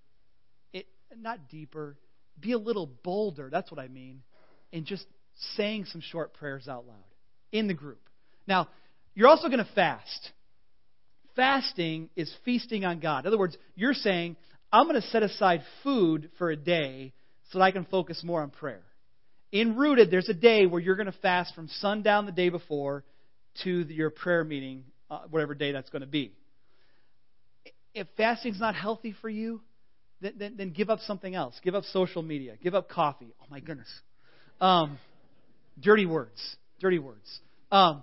It, 0.73 0.87
not 1.15 1.49
deeper, 1.51 1.99
be 2.41 2.53
a 2.53 2.59
little 2.59 2.87
bolder. 2.87 3.51
That's 3.51 3.71
what 3.71 3.79
I 3.79 3.89
mean. 3.89 4.23
And 4.73 4.87
just 4.87 5.05
saying 5.57 5.85
some 5.87 6.01
short 6.01 6.33
prayers 6.35 6.69
out 6.69 6.87
loud 6.87 6.97
in 7.53 7.67
the 7.67 7.75
group. 7.75 8.01
Now, 8.47 8.69
you're 9.15 9.29
also 9.29 9.49
going 9.49 9.65
to 9.65 9.71
fast. 9.75 10.31
Fasting 11.37 12.09
is 12.17 12.33
feasting 12.45 12.85
on 12.85 12.99
God. 12.99 13.21
In 13.21 13.27
other 13.29 13.39
words, 13.39 13.57
you're 13.75 13.95
saying, 13.95 14.37
I'm 14.73 14.89
going 14.89 15.01
to 15.01 15.09
set 15.09 15.23
aside 15.23 15.63
food 15.83 16.31
for 16.39 16.51
a 16.51 16.57
day 16.57 17.13
so 17.51 17.59
that 17.59 17.65
I 17.65 17.71
can 17.71 17.85
focus 17.85 18.23
more 18.25 18.43
on 18.43 18.51
prayer. 18.51 18.83
In 19.53 19.77
Rooted, 19.77 20.11
there's 20.11 20.29
a 20.29 20.35
day 20.35 20.67
where 20.67 20.81
you're 20.81 20.97
going 20.97 21.07
to 21.07 21.19
fast 21.21 21.55
from 21.55 21.69
sundown 21.69 22.27
the 22.27 22.33
day 22.33 22.49
before 22.49 23.05
to 23.63 23.71
your 23.71 24.11
prayer 24.11 24.45
meeting, 24.45 24.85
uh, 25.11 25.21
whatever 25.31 25.55
day 25.55 25.73
that's 25.73 25.91
going 25.91 26.01
to 26.01 26.09
be. 26.09 26.33
If 27.95 28.07
fasting's 28.17 28.61
not 28.61 28.75
healthy 28.75 29.15
for 29.21 29.29
you, 29.29 29.61
then, 30.21 30.35
then, 30.39 30.55
then, 30.57 30.71
give 30.71 30.91
up 30.91 31.01
something 31.01 31.35
else. 31.35 31.59
Give 31.63 31.75
up 31.75 31.85
social 31.85 32.23
media. 32.23 32.55
Give 32.63 32.75
up 32.75 32.89
coffee. 32.89 33.35
Oh 33.41 33.47
my 33.51 33.61
goodness. 33.61 33.89
Um, 34.61 34.99
Dirty 35.81 36.07
words. 36.07 36.57
Dirty 36.81 36.99
words. 36.99 37.41
Um, 37.71 38.03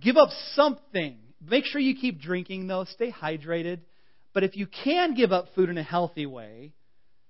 give 0.00 0.16
up 0.16 0.30
something. 0.54 1.16
Make 1.46 1.64
sure 1.66 1.80
you 1.80 1.94
keep 1.94 2.20
drinking, 2.20 2.66
though. 2.66 2.84
Stay 2.84 3.12
hydrated. 3.12 3.80
But 4.34 4.44
if 4.44 4.56
you 4.56 4.66
can 4.66 5.14
give 5.14 5.32
up 5.32 5.46
food 5.54 5.68
in 5.68 5.78
a 5.78 5.82
healthy 5.82 6.26
way, 6.26 6.72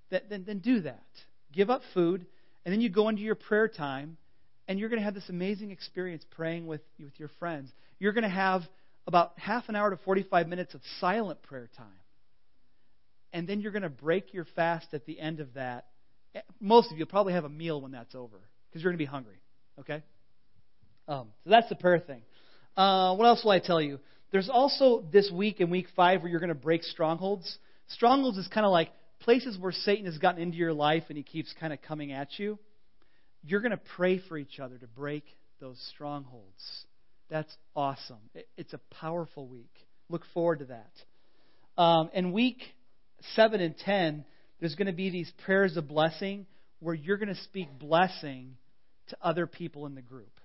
then, 0.09 0.21
then, 0.29 0.43
then 0.45 0.59
do 0.59 0.81
that. 0.81 1.05
Give 1.53 1.69
up 1.69 1.81
food, 1.93 2.25
and 2.65 2.73
then 2.73 2.81
you 2.81 2.89
go 2.89 3.09
into 3.09 3.21
your 3.21 3.35
prayer 3.35 3.67
time, 3.67 4.17
and 4.67 4.79
you're 4.79 4.89
going 4.89 4.99
to 4.99 5.05
have 5.05 5.15
this 5.15 5.29
amazing 5.29 5.71
experience 5.71 6.23
praying 6.31 6.67
with, 6.67 6.81
with 6.99 7.19
your 7.19 7.29
friends. 7.39 7.71
You're 7.99 8.13
going 8.13 8.23
to 8.23 8.29
have 8.29 8.61
about 9.07 9.33
half 9.37 9.69
an 9.69 9.75
hour 9.75 9.89
to 9.89 9.97
45 9.97 10.47
minutes 10.47 10.75
of 10.75 10.81
silent 10.99 11.41
prayer 11.41 11.69
time. 11.75 11.87
And 13.33 13.47
then 13.47 13.61
you're 13.61 13.71
going 13.71 13.83
to 13.83 13.89
break 13.89 14.33
your 14.33 14.45
fast 14.55 14.87
at 14.93 15.05
the 15.05 15.19
end 15.19 15.39
of 15.39 15.53
that. 15.55 15.87
Most 16.59 16.91
of 16.91 16.97
you 16.97 17.05
probably 17.05 17.33
have 17.33 17.45
a 17.45 17.49
meal 17.49 17.81
when 17.81 17.91
that's 17.91 18.13
over 18.13 18.37
because 18.69 18.83
you're 18.83 18.91
going 18.91 18.99
to 18.99 19.03
be 19.03 19.09
hungry. 19.09 19.41
Okay? 19.79 20.03
Um, 21.07 21.29
so 21.43 21.49
that's 21.49 21.69
the 21.69 21.75
prayer 21.75 21.99
thing. 21.99 22.21
Uh, 22.79 23.13
what 23.15 23.25
else 23.25 23.43
will 23.43 23.51
I 23.51 23.59
tell 23.59 23.81
you? 23.81 23.99
There's 24.31 24.49
also 24.49 25.03
this 25.11 25.29
week 25.29 25.59
in 25.59 25.69
week 25.69 25.87
five 25.97 26.21
where 26.21 26.31
you're 26.31 26.39
going 26.39 26.47
to 26.47 26.55
break 26.55 26.83
strongholds. 26.83 27.57
Strongholds 27.89 28.37
is 28.37 28.47
kind 28.47 28.65
of 28.65 28.71
like 28.71 28.89
places 29.19 29.57
where 29.59 29.73
Satan 29.73 30.05
has 30.05 30.17
gotten 30.17 30.41
into 30.41 30.55
your 30.55 30.71
life 30.71 31.03
and 31.09 31.17
he 31.17 31.23
keeps 31.23 31.53
kind 31.59 31.73
of 31.73 31.81
coming 31.81 32.13
at 32.13 32.29
you. 32.37 32.57
You're 33.43 33.59
going 33.59 33.73
to 33.73 33.81
pray 33.97 34.21
for 34.29 34.37
each 34.37 34.61
other 34.61 34.77
to 34.77 34.87
break 34.87 35.25
those 35.59 35.77
strongholds. 35.93 36.85
That's 37.29 37.53
awesome. 37.75 38.21
It's 38.55 38.71
a 38.71 38.79
powerful 39.01 39.45
week. 39.45 39.73
Look 40.07 40.23
forward 40.33 40.59
to 40.59 40.65
that. 40.67 41.81
Um, 41.81 42.09
and 42.13 42.31
week 42.31 42.61
seven 43.35 43.59
and 43.59 43.77
ten, 43.77 44.23
there's 44.61 44.75
going 44.75 44.87
to 44.87 44.93
be 44.93 45.09
these 45.09 45.29
prayers 45.43 45.75
of 45.75 45.89
blessing 45.89 46.45
where 46.79 46.95
you're 46.95 47.17
going 47.17 47.27
to 47.27 47.43
speak 47.43 47.67
blessing 47.77 48.55
to 49.09 49.17
other 49.21 49.47
people 49.47 49.85
in 49.85 49.95
the 49.95 50.01
group. 50.01 50.39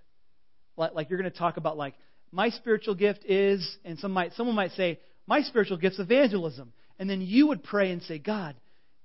Like, 0.77 0.94
like 0.94 1.11
you're 1.11 1.20
going 1.20 1.31
to 1.31 1.38
talk 1.38 1.59
about 1.59 1.77
like 1.77 1.94
my 2.35 2.51
spiritual 2.51 2.97
gift 2.97 3.25
is, 3.25 3.77
and 3.85 3.97
some 4.01 4.11
might 4.11 4.33
someone 4.35 4.57
might 4.57 4.73
say 4.73 4.99
my 5.27 5.42
spiritual 5.42 5.77
gift's 5.77 6.01
evangelism, 6.01 6.73
and 6.99 7.09
then 7.09 7.20
you 7.20 7.47
would 7.47 7.62
pray 7.62 7.92
and 7.92 8.03
say, 8.03 8.18
God, 8.18 8.57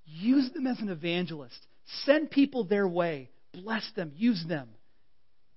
use 0.06 0.52
them 0.52 0.66
as 0.66 0.80
an 0.80 0.90
evangelist. 0.90 1.56
Send 2.06 2.32
people 2.32 2.64
their 2.64 2.88
way. 2.88 3.30
Bless 3.54 3.88
them. 3.96 4.12
Use 4.16 4.44
them. 4.48 4.70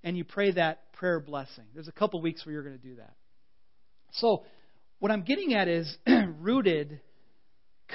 And 0.03 0.15
you 0.15 0.23
pray 0.23 0.51
that 0.51 0.93
prayer 0.93 1.19
blessing. 1.19 1.65
There's 1.73 1.87
a 1.87 1.93
couple 1.93 2.21
weeks 2.21 2.45
where 2.45 2.53
you're 2.53 2.63
going 2.63 2.77
to 2.77 2.87
do 2.87 2.95
that. 2.97 3.13
So, 4.13 4.43
what 4.99 5.11
I'm 5.11 5.23
getting 5.23 5.55
at 5.55 5.67
is 5.67 5.97
rooted 6.39 7.01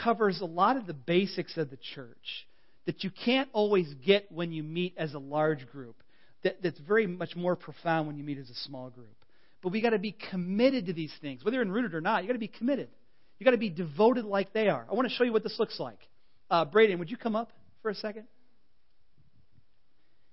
covers 0.02 0.40
a 0.40 0.46
lot 0.46 0.76
of 0.76 0.86
the 0.86 0.94
basics 0.94 1.56
of 1.56 1.70
the 1.70 1.78
church 1.94 2.46
that 2.86 3.04
you 3.04 3.10
can't 3.24 3.48
always 3.52 3.86
get 4.04 4.30
when 4.32 4.50
you 4.50 4.62
meet 4.62 4.94
as 4.96 5.14
a 5.14 5.18
large 5.18 5.66
group, 5.68 6.02
that, 6.42 6.62
that's 6.62 6.78
very 6.80 7.06
much 7.06 7.36
more 7.36 7.54
profound 7.54 8.06
when 8.06 8.16
you 8.16 8.24
meet 8.24 8.38
as 8.38 8.50
a 8.50 8.54
small 8.54 8.90
group. 8.90 9.17
But 9.62 9.72
we 9.72 9.80
got 9.80 9.90
to 9.90 9.98
be 9.98 10.16
committed 10.30 10.86
to 10.86 10.92
these 10.92 11.12
things. 11.20 11.44
Whether 11.44 11.56
you're 11.56 11.64
in 11.64 11.72
rooted 11.72 11.94
or 11.94 12.00
not, 12.00 12.22
you 12.22 12.28
got 12.28 12.34
to 12.34 12.38
be 12.38 12.48
committed. 12.48 12.88
You 13.38 13.44
got 13.44 13.52
to 13.52 13.58
be 13.58 13.70
devoted 13.70 14.24
like 14.24 14.52
they 14.52 14.68
are. 14.68 14.86
I 14.90 14.94
want 14.94 15.08
to 15.08 15.14
show 15.14 15.24
you 15.24 15.32
what 15.32 15.42
this 15.42 15.58
looks 15.58 15.78
like. 15.78 15.98
Uh, 16.50 16.64
Braden, 16.64 16.98
would 16.98 17.10
you 17.10 17.16
come 17.16 17.36
up 17.36 17.50
for 17.82 17.90
a 17.90 17.94
second? 17.94 18.24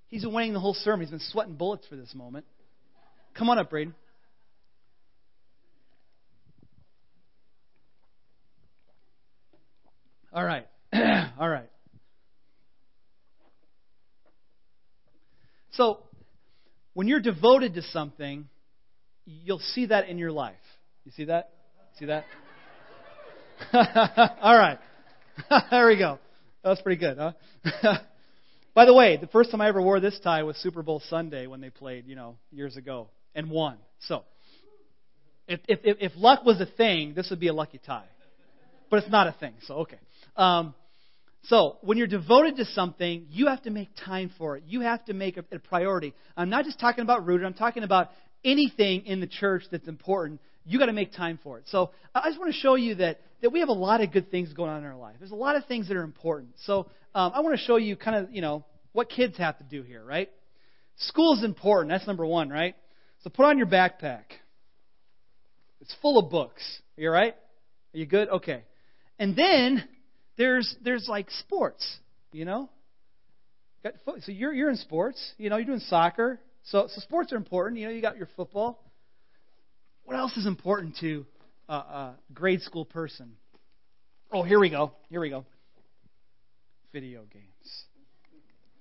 He's 0.09 0.23
been 0.23 0.33
waiting 0.33 0.53
the 0.53 0.59
whole 0.59 0.73
sermon. 0.73 1.01
He's 1.01 1.11
been 1.11 1.19
sweating 1.19 1.55
bullets 1.55 1.85
for 1.87 1.95
this 1.95 2.13
moment. 2.15 2.45
Come 3.33 3.49
on 3.49 3.59
up, 3.59 3.69
Braden. 3.69 3.93
All 10.31 10.43
right. 10.43 10.67
All 11.39 11.49
right. 11.49 11.69
So, 15.71 16.03
when 16.93 17.07
you're 17.07 17.19
devoted 17.19 17.73
to 17.75 17.81
something, 17.81 18.47
you'll 19.25 19.59
see 19.59 19.87
that 19.87 20.07
in 20.07 20.17
your 20.17 20.31
life. 20.31 20.55
You 21.03 21.11
see 21.11 21.25
that? 21.25 21.49
See 21.99 22.05
that? 22.05 22.25
All 23.73 24.57
right. 24.57 24.79
there 25.71 25.87
we 25.87 25.97
go. 25.97 26.19
That 26.63 26.69
was 26.69 26.81
pretty 26.81 26.99
good, 26.99 27.17
huh? 27.17 27.97
By 28.73 28.85
the 28.85 28.93
way, 28.93 29.17
the 29.17 29.27
first 29.27 29.51
time 29.51 29.61
I 29.61 29.67
ever 29.67 29.81
wore 29.81 29.99
this 29.99 30.19
tie 30.23 30.43
was 30.43 30.57
Super 30.57 30.83
Bowl 30.83 31.01
Sunday 31.09 31.47
when 31.47 31.61
they 31.61 31.69
played, 31.69 32.07
you 32.07 32.15
know, 32.15 32.37
years 32.51 32.75
ago 32.75 33.07
and 33.33 33.49
won. 33.49 33.77
So, 33.99 34.23
if 35.47 35.61
if 35.67 35.79
if 35.83 36.11
luck 36.15 36.43
was 36.43 36.59
a 36.59 36.65
thing, 36.65 37.13
this 37.15 37.29
would 37.29 37.39
be 37.39 37.47
a 37.47 37.53
lucky 37.53 37.79
tie. 37.85 38.07
But 38.89 39.03
it's 39.03 39.11
not 39.11 39.27
a 39.27 39.31
thing, 39.31 39.53
so 39.65 39.75
okay. 39.75 39.99
Um, 40.35 40.73
so, 41.43 41.77
when 41.81 41.97
you're 41.97 42.07
devoted 42.07 42.57
to 42.57 42.65
something, 42.65 43.27
you 43.29 43.47
have 43.47 43.61
to 43.63 43.69
make 43.69 43.89
time 44.03 44.31
for 44.37 44.57
it. 44.57 44.63
You 44.67 44.81
have 44.81 45.05
to 45.05 45.13
make 45.13 45.37
it 45.37 45.45
a 45.51 45.59
priority. 45.59 46.13
I'm 46.35 46.49
not 46.49 46.65
just 46.65 46.79
talking 46.79 47.03
about 47.03 47.25
rooted, 47.25 47.45
I'm 47.45 47.53
talking 47.53 47.83
about 47.83 48.09
anything 48.45 49.05
in 49.05 49.19
the 49.19 49.27
church 49.27 49.63
that's 49.71 49.87
important. 49.87 50.39
you 50.65 50.79
got 50.79 50.87
to 50.87 50.93
make 50.93 51.13
time 51.13 51.39
for 51.43 51.57
it. 51.59 51.65
So 51.67 51.91
I 52.13 52.29
just 52.29 52.39
want 52.39 52.53
to 52.53 52.59
show 52.59 52.75
you 52.75 52.95
that, 52.95 53.19
that 53.41 53.51
we 53.51 53.59
have 53.59 53.69
a 53.69 53.73
lot 53.73 54.01
of 54.01 54.11
good 54.11 54.31
things 54.31 54.53
going 54.53 54.69
on 54.69 54.79
in 54.79 54.85
our 54.85 54.95
life. 54.95 55.15
There's 55.19 55.31
a 55.31 55.35
lot 55.35 55.55
of 55.55 55.65
things 55.65 55.87
that 55.87 55.97
are 55.97 56.03
important. 56.03 56.51
So 56.65 56.87
um, 57.13 57.31
I 57.35 57.41
want 57.41 57.57
to 57.57 57.65
show 57.65 57.75
you 57.75 57.95
kind 57.95 58.17
of, 58.17 58.33
you 58.33 58.41
know, 58.41 58.65
what 58.93 59.09
kids 59.09 59.37
have 59.37 59.57
to 59.57 59.63
do 59.63 59.83
here, 59.83 60.03
right? 60.03 60.29
School 60.97 61.33
is 61.37 61.43
important. 61.43 61.89
That's 61.91 62.07
number 62.07 62.25
one, 62.25 62.49
right? 62.49 62.75
So 63.23 63.29
put 63.29 63.45
on 63.45 63.57
your 63.57 63.67
backpack. 63.67 64.23
It's 65.81 65.93
full 66.01 66.17
of 66.17 66.31
books. 66.31 66.63
Are 66.97 67.01
you 67.01 67.09
all 67.09 67.13
right? 67.13 67.35
Are 67.93 67.97
you 67.97 68.05
good? 68.05 68.29
Okay. 68.29 68.63
And 69.19 69.35
then 69.35 69.83
there's 70.37 70.75
there's 70.83 71.07
like 71.07 71.29
sports, 71.31 71.85
you 72.31 72.45
know. 72.45 72.69
So 74.05 74.31
you're 74.31 74.53
you're 74.53 74.69
in 74.69 74.77
sports, 74.77 75.33
you 75.37 75.49
know. 75.49 75.57
You're 75.57 75.67
doing 75.67 75.79
soccer. 75.81 76.39
So 76.65 76.87
so 76.87 77.01
sports 77.01 77.31
are 77.31 77.37
important. 77.37 77.79
You 77.79 77.87
know, 77.87 77.93
you 77.93 78.01
got 78.01 78.17
your 78.17 78.29
football. 78.35 78.79
What 80.03 80.17
else 80.17 80.35
is 80.37 80.45
important 80.45 80.97
to 81.01 81.25
a, 81.67 81.73
a 81.73 82.15
grade 82.33 82.61
school 82.61 82.85
person? 82.85 83.33
Oh, 84.31 84.43
here 84.43 84.59
we 84.59 84.69
go. 84.69 84.91
Here 85.09 85.19
we 85.19 85.29
go. 85.29 85.45
Video 86.91 87.21
games. 87.31 87.83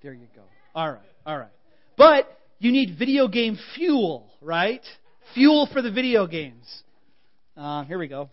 There 0.01 0.13
you 0.13 0.27
go. 0.35 0.43
All 0.73 0.91
right. 0.91 1.01
All 1.25 1.37
right. 1.37 1.51
But 1.97 2.27
you 2.59 2.71
need 2.71 2.97
video 2.97 3.27
game 3.27 3.57
fuel, 3.75 4.31
right? 4.41 4.81
Fuel 5.33 5.67
for 5.71 5.81
the 5.81 5.91
video 5.91 6.27
games. 6.27 6.83
Uh, 7.55 7.83
here 7.83 7.97
we 7.97 8.07
go. 8.07 8.29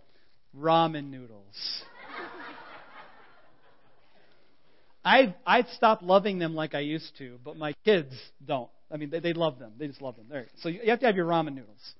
Ramen 0.56 1.10
noodles. 1.10 1.54
I've 5.04 5.34
I've 5.46 5.68
stopped 5.76 6.02
loving 6.02 6.38
them 6.38 6.54
like 6.54 6.74
I 6.74 6.80
used 6.80 7.16
to, 7.18 7.38
but 7.44 7.56
my 7.56 7.74
kids 7.84 8.12
don't. 8.44 8.70
I 8.92 8.96
mean, 8.96 9.10
they, 9.10 9.20
they 9.20 9.32
love 9.32 9.58
them. 9.58 9.72
They 9.78 9.86
just 9.86 10.02
love 10.02 10.16
them. 10.16 10.26
There. 10.28 10.46
So 10.60 10.68
you 10.68 10.80
have 10.88 11.00
to 11.00 11.06
have 11.06 11.16
your 11.16 11.26
ramen 11.26 11.54
noodles. 11.54 11.94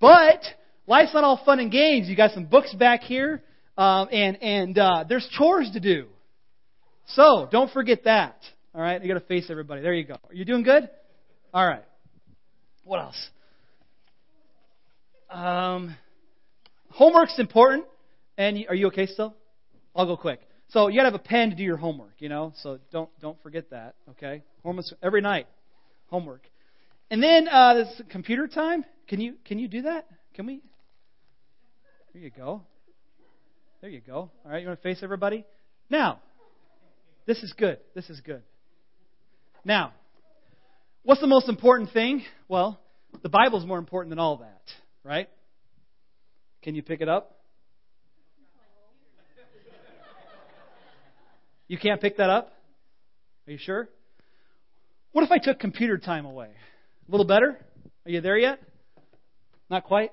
But 0.00 0.42
life's 0.86 1.12
not 1.12 1.22
all 1.22 1.40
fun 1.44 1.60
and 1.60 1.70
games. 1.70 2.08
You 2.08 2.16
got 2.16 2.32
some 2.32 2.46
books 2.46 2.72
back 2.74 3.02
here, 3.02 3.42
um, 3.76 4.08
and 4.10 4.42
and 4.42 4.78
uh, 4.78 5.04
there's 5.08 5.28
chores 5.36 5.70
to 5.72 5.80
do. 5.80 6.06
So 7.08 7.48
don't 7.50 7.70
forget 7.72 8.04
that. 8.04 8.36
All 8.74 8.80
right, 8.80 9.02
you 9.02 9.12
got 9.12 9.20
to 9.20 9.26
face 9.26 9.46
everybody. 9.50 9.82
There 9.82 9.92
you 9.92 10.04
go. 10.04 10.14
Are 10.14 10.34
you 10.34 10.44
doing 10.44 10.62
good? 10.62 10.88
All 11.52 11.66
right. 11.66 11.84
What 12.84 13.00
else? 13.00 13.28
Um, 15.28 15.96
homework's 16.90 17.38
important. 17.38 17.84
And 18.38 18.56
you, 18.58 18.66
are 18.68 18.74
you 18.74 18.86
okay 18.86 19.06
still? 19.06 19.34
I'll 19.94 20.06
go 20.06 20.16
quick. 20.16 20.40
So 20.68 20.88
you 20.88 20.96
got 20.96 21.02
to 21.02 21.10
have 21.10 21.20
a 21.20 21.22
pen 21.22 21.50
to 21.50 21.56
do 21.56 21.62
your 21.62 21.76
homework, 21.76 22.14
you 22.18 22.28
know. 22.28 22.54
So 22.62 22.78
don't 22.90 23.10
don't 23.20 23.40
forget 23.42 23.70
that. 23.70 23.96
Okay, 24.10 24.42
homework 24.62 24.86
every 25.02 25.20
night. 25.20 25.46
Homework. 26.10 26.42
And 27.10 27.22
then 27.22 27.48
uh, 27.48 27.74
this 27.74 28.02
computer 28.10 28.46
time. 28.46 28.84
Can 29.08 29.20
you 29.20 29.34
can 29.44 29.58
you 29.58 29.68
do 29.68 29.82
that? 29.82 30.06
Can 30.34 30.46
we? 30.46 30.60
There 32.12 32.22
you 32.22 32.30
go. 32.30 32.62
There 33.80 33.90
you 33.90 34.00
go. 34.00 34.14
All 34.14 34.32
right, 34.44 34.60
you 34.60 34.68
want 34.68 34.80
to 34.80 34.82
face 34.82 35.00
everybody? 35.02 35.44
Now, 35.88 36.20
this 37.26 37.38
is 37.42 37.52
good. 37.56 37.78
This 37.94 38.10
is 38.10 38.20
good. 38.20 38.42
Now, 39.64 39.92
what's 41.02 41.20
the 41.20 41.26
most 41.26 41.48
important 41.48 41.92
thing? 41.92 42.22
Well, 42.48 42.80
the 43.22 43.28
Bible's 43.28 43.64
more 43.64 43.78
important 43.78 44.10
than 44.10 44.18
all 44.18 44.38
that, 44.38 44.62
right? 45.02 45.28
Can 46.62 46.74
you 46.74 46.82
pick 46.82 47.00
it 47.00 47.08
up? 47.08 47.36
You 51.68 51.78
can't 51.78 52.00
pick 52.00 52.16
that 52.16 52.30
up? 52.30 52.52
Are 53.46 53.52
you 53.52 53.58
sure? 53.58 53.88
What 55.12 55.24
if 55.24 55.32
I 55.32 55.38
took 55.38 55.58
computer 55.58 55.98
time 55.98 56.24
away? 56.24 56.48
A 57.08 57.10
little 57.10 57.26
better? 57.26 57.58
Are 58.06 58.10
you 58.10 58.20
there 58.20 58.38
yet? 58.38 58.60
Not 59.68 59.84
quite? 59.84 60.12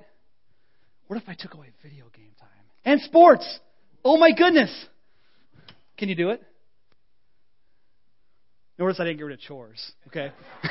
What 1.08 1.22
if 1.22 1.30
I 1.30 1.36
took 1.36 1.54
away 1.54 1.68
video 1.84 2.06
game 2.16 2.32
time? 2.40 2.50
And 2.84 3.02
sports! 3.02 3.60
Oh 4.04 4.18
my 4.18 4.32
goodness! 4.32 4.72
Can 5.98 6.10
you 6.10 6.16
do 6.16 6.30
it? 6.32 6.42
Notice 8.80 9.00
I 9.00 9.06
didn't 9.06 9.18
get 9.18 9.24
rid 9.24 9.34
of 9.34 9.42
chores, 9.42 9.92
okay? 10.08 10.32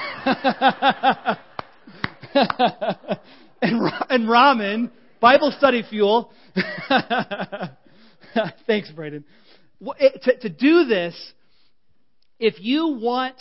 and, 3.63 3.81
and 4.11 4.29
ramen, 4.29 4.91
Bible 5.21 5.53
study 5.57 5.83
fuel. 5.89 6.31
Thanks, 8.67 8.91
Braden. 8.91 9.25
Eh, 9.99 10.09
to, 10.23 10.39
to 10.39 10.49
do 10.49 10.85
this, 10.85 11.33
if 12.39 12.61
you 12.61 12.99
want 13.01 13.37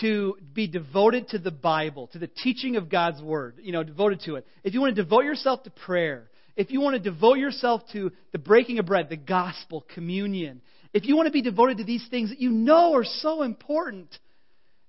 to 0.00 0.36
be 0.52 0.66
devoted 0.66 1.28
to 1.28 1.38
the 1.38 1.50
Bible, 1.50 2.08
to 2.08 2.18
the 2.18 2.26
teaching 2.26 2.76
of 2.76 2.88
God's 2.88 3.22
Word, 3.22 3.56
you 3.62 3.72
know, 3.72 3.82
devoted 3.82 4.20
to 4.22 4.36
it, 4.36 4.46
if 4.62 4.74
you 4.74 4.80
want 4.80 4.94
to 4.94 5.02
devote 5.02 5.24
yourself 5.24 5.62
to 5.64 5.70
prayer, 5.70 6.28
if 6.56 6.70
you 6.70 6.80
want 6.80 6.94
to 6.94 7.10
devote 7.10 7.38
yourself 7.38 7.82
to 7.92 8.12
the 8.32 8.38
breaking 8.38 8.78
of 8.78 8.86
bread, 8.86 9.08
the 9.08 9.16
gospel, 9.16 9.84
communion, 9.94 10.62
if 10.92 11.06
you 11.06 11.16
want 11.16 11.26
to 11.26 11.32
be 11.32 11.42
devoted 11.42 11.78
to 11.78 11.84
these 11.84 12.06
things 12.08 12.30
that 12.30 12.40
you 12.40 12.50
know 12.50 12.94
are 12.94 13.04
so 13.04 13.42
important, 13.42 14.16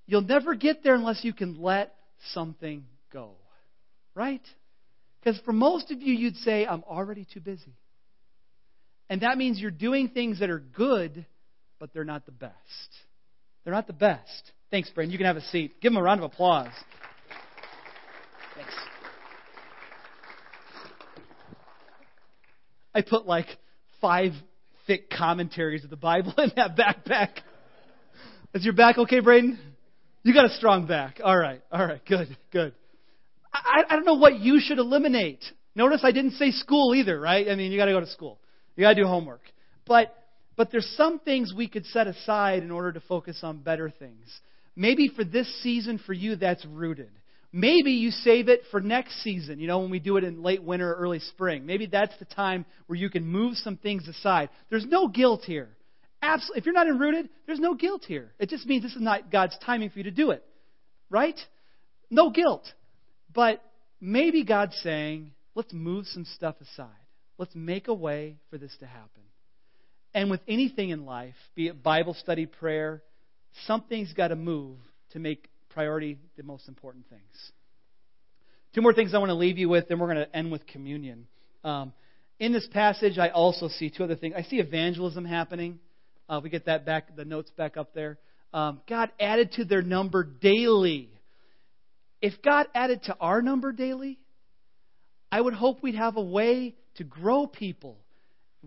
you'll 0.05 0.21
never 0.21 0.53
get 0.53 0.83
there 0.83 0.95
unless 0.95 1.23
you 1.23 1.33
can 1.33 1.61
let 1.61 1.95
something 2.33 2.85
go. 3.11 3.31
Right? 4.13 4.43
Because 5.19 5.41
for 5.43 5.53
most 5.53 5.89
of 5.91 6.01
you, 6.01 6.13
you'd 6.13 6.37
say, 6.37 6.65
I'm 6.65 6.83
already 6.83 7.25
too 7.31 7.39
busy. 7.39 7.73
And 9.09 9.21
that 9.21 9.37
means 9.37 9.59
you're 9.59 9.71
doing 9.71 10.09
things 10.09 10.39
that 10.39 10.49
are 10.49 10.59
good, 10.59 11.25
but 11.79 11.91
they're 11.93 12.03
not 12.03 12.25
the 12.25 12.31
best. 12.31 12.53
They're 13.65 13.73
not 13.73 13.87
the 13.87 13.93
best. 13.93 14.53
Thanks, 14.71 14.89
Brandon. 14.91 15.11
You 15.11 15.17
can 15.17 15.27
have 15.27 15.37
a 15.37 15.41
seat. 15.41 15.81
Give 15.81 15.91
him 15.91 15.97
a 15.97 16.01
round 16.01 16.21
of 16.21 16.31
applause. 16.31 16.71
Thanks. 18.55 18.73
I 22.93 23.01
put 23.01 23.25
like 23.25 23.47
five 23.99 24.31
thick 24.87 25.09
commentaries 25.09 25.83
of 25.83 25.89
the 25.89 25.95
Bible 25.97 26.33
in 26.37 26.51
that 26.55 26.77
backpack. 26.77 27.29
Is 28.53 28.63
your 28.63 28.73
back 28.73 28.97
okay, 28.97 29.19
Braden? 29.19 29.59
You 30.23 30.33
got 30.33 30.45
a 30.45 30.49
strong 30.49 30.87
back. 30.87 31.19
All 31.23 31.37
right, 31.37 31.61
all 31.71 31.85
right, 31.85 32.01
good, 32.05 32.35
good. 32.51 32.73
I, 33.53 33.83
I 33.89 33.95
don't 33.95 34.05
know 34.05 34.15
what 34.15 34.39
you 34.39 34.59
should 34.59 34.79
eliminate. 34.79 35.43
Notice 35.75 36.01
I 36.03 36.11
didn't 36.11 36.31
say 36.31 36.51
school 36.51 36.95
either, 36.95 37.19
right? 37.19 37.47
I 37.49 37.55
mean, 37.55 37.71
you 37.71 37.77
got 37.77 37.85
to 37.85 37.91
go 37.91 37.99
to 37.99 38.07
school. 38.07 38.39
You 38.75 38.83
got 38.83 38.89
to 38.89 38.95
do 38.95 39.05
homework. 39.05 39.41
But 39.85 40.15
but 40.55 40.71
there's 40.71 40.93
some 40.97 41.19
things 41.19 41.53
we 41.55 41.67
could 41.67 41.85
set 41.87 42.07
aside 42.07 42.63
in 42.63 42.71
order 42.71 42.91
to 42.93 42.99
focus 43.01 43.39
on 43.43 43.57
better 43.57 43.89
things. 43.89 44.39
Maybe 44.75 45.09
for 45.15 45.23
this 45.23 45.47
season 45.61 45.99
for 46.05 46.13
you 46.13 46.35
that's 46.35 46.65
rooted. 46.65 47.11
Maybe 47.51 47.91
you 47.91 48.11
save 48.11 48.49
it 48.49 48.63
for 48.69 48.81
next 48.81 49.23
season, 49.23 49.59
you 49.59 49.67
know, 49.67 49.79
when 49.79 49.89
we 49.89 49.99
do 49.99 50.17
it 50.17 50.25
in 50.25 50.43
late 50.43 50.61
winter 50.61 50.91
or 50.91 50.95
early 50.95 51.19
spring. 51.19 51.65
Maybe 51.65 51.85
that's 51.85 52.17
the 52.19 52.25
time 52.25 52.65
where 52.87 52.99
you 52.99 53.09
can 53.09 53.25
move 53.25 53.55
some 53.55 53.77
things 53.77 54.07
aside. 54.09 54.49
There's 54.69 54.85
no 54.85 55.07
guilt 55.07 55.43
here. 55.45 55.69
Absolutely. 56.21 56.59
If 56.59 56.65
you're 56.65 56.73
not 56.73 56.87
in 56.87 56.99
Rooted, 56.99 57.29
there's 57.45 57.59
no 57.59 57.73
guilt 57.73 58.03
here. 58.05 58.31
It 58.39 58.49
just 58.49 58.65
means 58.65 58.83
this 58.83 58.95
is 58.95 59.01
not 59.01 59.31
God's 59.31 59.57
timing 59.65 59.89
for 59.89 59.99
you 59.99 60.03
to 60.03 60.11
do 60.11 60.31
it. 60.31 60.43
Right? 61.09 61.39
No 62.09 62.29
guilt. 62.29 62.65
But 63.33 63.61
maybe 64.01 64.43
God's 64.43 64.75
saying, 64.83 65.31
let's 65.53 65.71
move 65.71 66.07
some 66.07 66.25
stuff 66.25 66.55
aside. 66.59 66.89
Let's 67.37 67.55
make 67.55 67.87
a 67.87 67.93
way 67.93 68.35
for 68.49 68.57
this 68.57 68.75
to 68.79 68.85
happen. 68.85 69.23
And 70.15 70.31
with 70.31 70.39
anything 70.47 70.91
in 70.91 71.05
life, 71.05 71.35
be 71.55 71.67
it 71.67 71.83
Bible 71.83 72.13
study, 72.13 72.45
prayer, 72.45 73.03
something's 73.67 74.13
got 74.13 74.29
to 74.29 74.37
move 74.37 74.77
to 75.11 75.19
make 75.19 75.49
priority 75.69 76.17
the 76.37 76.43
most 76.43 76.69
important 76.69 77.09
things. 77.09 77.51
Two 78.73 78.81
more 78.81 78.93
things 78.93 79.13
I 79.13 79.17
want 79.17 79.29
to 79.29 79.35
leave 79.35 79.57
you 79.57 79.67
with, 79.67 79.89
then 79.89 79.99
we're 79.99 80.13
going 80.13 80.25
to 80.25 80.33
end 80.35 80.53
with 80.53 80.65
communion. 80.67 81.27
Um, 81.65 81.91
in 82.39 82.53
this 82.53 82.65
passage, 82.71 83.17
I 83.17 83.27
also 83.27 83.67
see 83.67 83.89
two 83.89 84.05
other 84.05 84.15
things. 84.15 84.35
I 84.37 84.43
see 84.43 84.59
evangelism 84.59 85.25
happening. 85.25 85.79
Uh, 86.29 86.39
we 86.41 86.49
get 86.49 86.65
that 86.67 86.85
back, 86.85 87.13
the 87.17 87.25
notes 87.25 87.51
back 87.57 87.75
up 87.75 87.93
there. 87.93 88.17
Um, 88.53 88.79
God 88.87 89.11
added 89.19 89.51
to 89.53 89.65
their 89.65 89.81
number 89.81 90.23
daily. 90.23 91.09
If 92.21 92.41
God 92.41 92.67
added 92.73 93.03
to 93.03 93.17
our 93.19 93.41
number 93.41 93.73
daily, 93.73 94.17
I 95.29 95.41
would 95.41 95.53
hope 95.53 95.83
we'd 95.83 95.95
have 95.95 96.15
a 96.15 96.23
way 96.23 96.75
to 96.95 97.03
grow 97.03 97.47
people. 97.47 97.97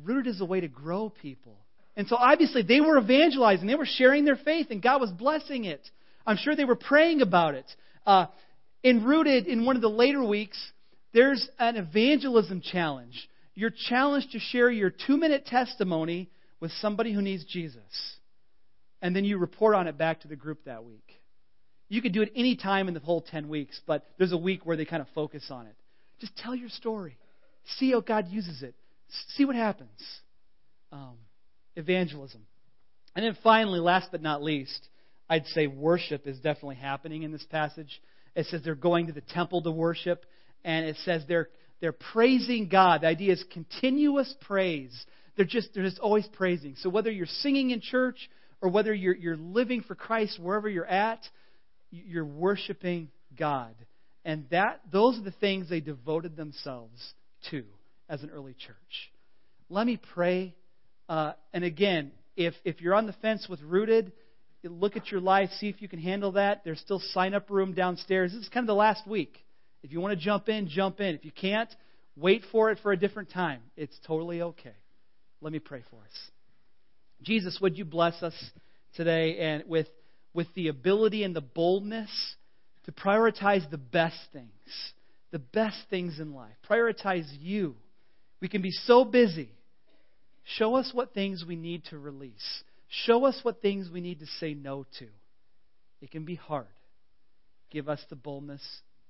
Rooted 0.05 0.35
is 0.35 0.41
a 0.41 0.45
way 0.45 0.61
to 0.61 0.69
grow 0.69 1.11
people. 1.11 1.57
And 1.97 2.07
so 2.07 2.17
obviously 2.17 2.63
they 2.63 2.81
were 2.81 2.99
evangelizing, 2.99 3.67
they 3.67 3.75
were 3.75 3.87
sharing 3.87 4.25
their 4.25 4.37
faith, 4.37 4.69
and 4.71 4.81
God 4.81 5.01
was 5.01 5.11
blessing 5.11 5.65
it. 5.65 5.81
I'm 6.27 6.37
sure 6.37 6.55
they 6.55 6.65
were 6.65 6.77
praying 6.77 7.23
about 7.23 7.55
it. 7.55 7.67
Uh, 8.07 8.27
in 8.83 9.05
Rooted, 9.05 9.47
in 9.47 9.65
one 9.65 9.77
of 9.77 9.83
the 9.83 9.89
later 9.89 10.23
weeks, 10.23 10.59
there's 11.13 11.49
an 11.59 11.77
evangelism 11.77 12.61
challenge. 12.61 13.29
You're 13.55 13.73
challenged 13.89 14.33
to 14.33 14.39
share 14.39 14.71
your 14.71 14.91
two 14.91 15.17
minute 15.17 15.47
testimony 15.47 16.31
with 16.61 16.71
somebody 16.81 17.13
who 17.13 17.23
needs 17.23 17.45
Jesus. 17.45 17.83
And 19.03 19.15
then 19.15 19.25
you 19.25 19.39
report 19.39 19.75
on 19.75 19.89
it 19.89 19.97
back 19.97 20.21
to 20.21 20.29
the 20.29 20.37
group 20.37 20.65
that 20.65 20.85
week. 20.85 21.13
You 21.89 22.03
could 22.03 22.13
do 22.13 22.23
it 22.23 22.33
any 22.37 22.57
time 22.57 22.89
in 22.89 22.95
the 22.95 23.01
whole 23.01 23.23
10 23.23 23.49
weeks, 23.49 23.81
but 23.87 24.05
there's 24.19 24.33
a 24.33 24.37
week 24.37 24.65
where 24.65 24.77
they 24.77 24.85
kind 24.85 25.01
of 25.01 25.09
focus 25.15 25.47
on 25.51 25.67
it. 25.67 25.75
Just 26.21 26.37
tell 26.37 26.55
your 26.55 26.69
story. 26.69 27.17
See 27.79 27.93
how 27.93 28.01
God 28.01 28.29
uses 28.29 28.63
it. 28.63 28.75
See 29.37 29.45
what 29.45 29.57
happens. 29.57 29.89
Um, 30.93 31.17
evangelism. 31.77 32.43
And 33.15 33.25
then 33.25 33.37
finally, 33.43 33.81
last 33.81 34.09
but 34.11 34.23
not 34.23 34.43
least, 34.43 34.89
I'd 35.29 35.47
say 35.47 35.67
worship 35.67 36.27
is 36.27 36.37
definitely 36.39 36.77
happening 36.77 37.23
in 37.23 37.33
this 37.33 37.45
passage. 37.51 38.01
It 38.35 38.47
says 38.47 38.63
they're 38.65 38.75
going 38.75 39.09
to 39.09 39.13
the 39.13 39.21
temple 39.21 39.63
to 39.63 39.71
worship, 39.71 40.25
and 40.65 40.87
it 40.87 40.97
says 41.05 41.23
they're 41.27 41.49
they're 41.81 41.93
praising 41.93 42.69
God. 42.69 43.03
The 43.03 43.07
idea 43.07 43.33
is 43.33 43.45
continuous 43.53 44.35
praise. 44.41 44.93
They're 45.37 45.47
just, 45.47 45.69
they're 45.75 45.85
just 45.85 46.01
always 46.01 46.27
praising. 46.33 46.75
So 46.79 46.91
whether 46.91 47.11
you're 47.11 47.27
singing 47.27 47.71
in 47.71 47.81
church 47.81 48.29
or 48.61 48.71
whether 48.71 48.93
you're, 48.93 49.15
you're 49.15 49.37
living 49.37 49.83
for 49.83 49.95
Christ 49.95 50.41
wherever 50.41 50.69
you're 50.69 50.85
at, 50.85 51.21
you're 51.91 52.25
worshiping 52.25 53.11
God. 53.39 53.75
And 54.25 54.47
that, 54.51 54.81
those 54.91 55.19
are 55.19 55.23
the 55.23 55.31
things 55.31 55.71
they 55.71 55.81
devoted 55.81 56.37
themselves 56.37 57.15
to 57.51 57.65
as 58.09 58.23
an 58.23 58.31
early 58.31 58.55
church. 58.55 59.13
Let 59.69 59.87
me 59.87 60.01
pray. 60.15 60.55
Uh, 61.09 61.33
and 61.53 61.65
again, 61.65 62.13
if, 62.37 62.55
if 62.65 62.81
you're 62.81 62.95
on 62.95 63.07
the 63.07 63.13
fence 63.15 63.47
with 63.49 63.61
rooted, 63.63 64.13
look 64.65 64.97
at 64.97 65.11
your 65.11 65.21
life, 65.21 65.51
see 65.59 65.69
if 65.69 65.81
you 65.81 65.89
can 65.89 66.01
handle 66.01 66.33
that. 66.33 66.63
There's 66.65 66.81
still 66.81 67.01
sign 67.13 67.35
up 67.35 67.51
room 67.51 67.73
downstairs. 67.75 68.33
This 68.33 68.43
is 68.43 68.49
kind 68.49 68.65
of 68.65 68.69
the 68.69 68.75
last 68.75 69.07
week. 69.07 69.45
If 69.83 69.93
you 69.93 70.01
want 70.01 70.19
to 70.19 70.25
jump 70.25 70.49
in, 70.49 70.69
jump 70.69 71.01
in. 71.01 71.15
If 71.15 71.25
you 71.25 71.33
can't, 71.33 71.71
wait 72.17 72.43
for 72.51 72.71
it 72.71 72.79
for 72.83 72.93
a 72.93 72.97
different 72.97 73.31
time. 73.31 73.61
It's 73.77 73.97
totally 74.07 74.43
okay. 74.43 74.75
Let 75.41 75.53
me 75.53 75.59
pray 75.59 75.83
for 75.91 75.97
us. 75.97 76.31
Jesus, 77.23 77.59
would 77.61 77.77
you 77.77 77.85
bless 77.85 78.23
us 78.23 78.35
today 78.95 79.39
and 79.39 79.65
with, 79.67 79.87
with 80.35 80.49
the 80.55 80.69
ability 80.69 81.25
and 81.25 81.35
the 81.35 81.41
boldness 81.41 82.11
to 82.85 82.93
prioritize 82.93 83.69
the 83.71 83.79
best 83.79 84.19
things, 84.33 84.51
the 85.31 85.39
best 85.39 85.77
things 85.91 86.19
in 86.19 86.35
life. 86.35 86.55
Prioritize 86.69 87.27
you. 87.41 87.77
We 88.41 88.49
can 88.49 88.63
be 88.63 88.71
so 88.71 89.05
busy. 89.05 89.51
Show 90.57 90.77
us 90.77 90.91
what 90.95 91.13
things 91.13 91.45
we 91.47 91.57
need 91.57 91.85
to 91.91 91.99
release. 91.99 92.63
Show 92.89 93.27
us 93.27 93.39
what 93.43 93.61
things 93.61 93.91
we 93.93 94.01
need 94.01 94.21
to 94.21 94.27
say 94.41 94.55
no 94.55 94.87
to. 94.99 95.07
It 96.01 96.11
can 96.11 96.25
be 96.25 96.37
hard. 96.37 96.67
Give 97.71 97.89
us 97.89 98.01
the 98.09 98.17
boldness 98.17 98.63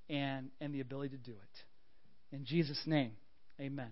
and, 0.09 0.49
and 0.59 0.73
the 0.73 0.81
ability 0.81 1.15
to 1.15 1.23
do 1.23 1.31
it. 1.31 2.35
In 2.35 2.45
Jesus' 2.45 2.81
name, 2.85 3.11
amen. 3.59 3.91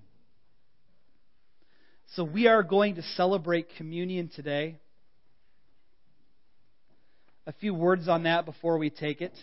So 2.16 2.24
we 2.24 2.48
are 2.48 2.64
going 2.64 2.96
to 2.96 3.02
celebrate 3.02 3.68
communion 3.78 4.30
today. 4.36 4.78
A 7.46 7.54
few 7.54 7.74
words 7.74 8.08
on 8.08 8.24
that 8.24 8.46
before 8.46 8.78
we 8.78 8.90
take 8.90 9.22
it. 9.22 9.34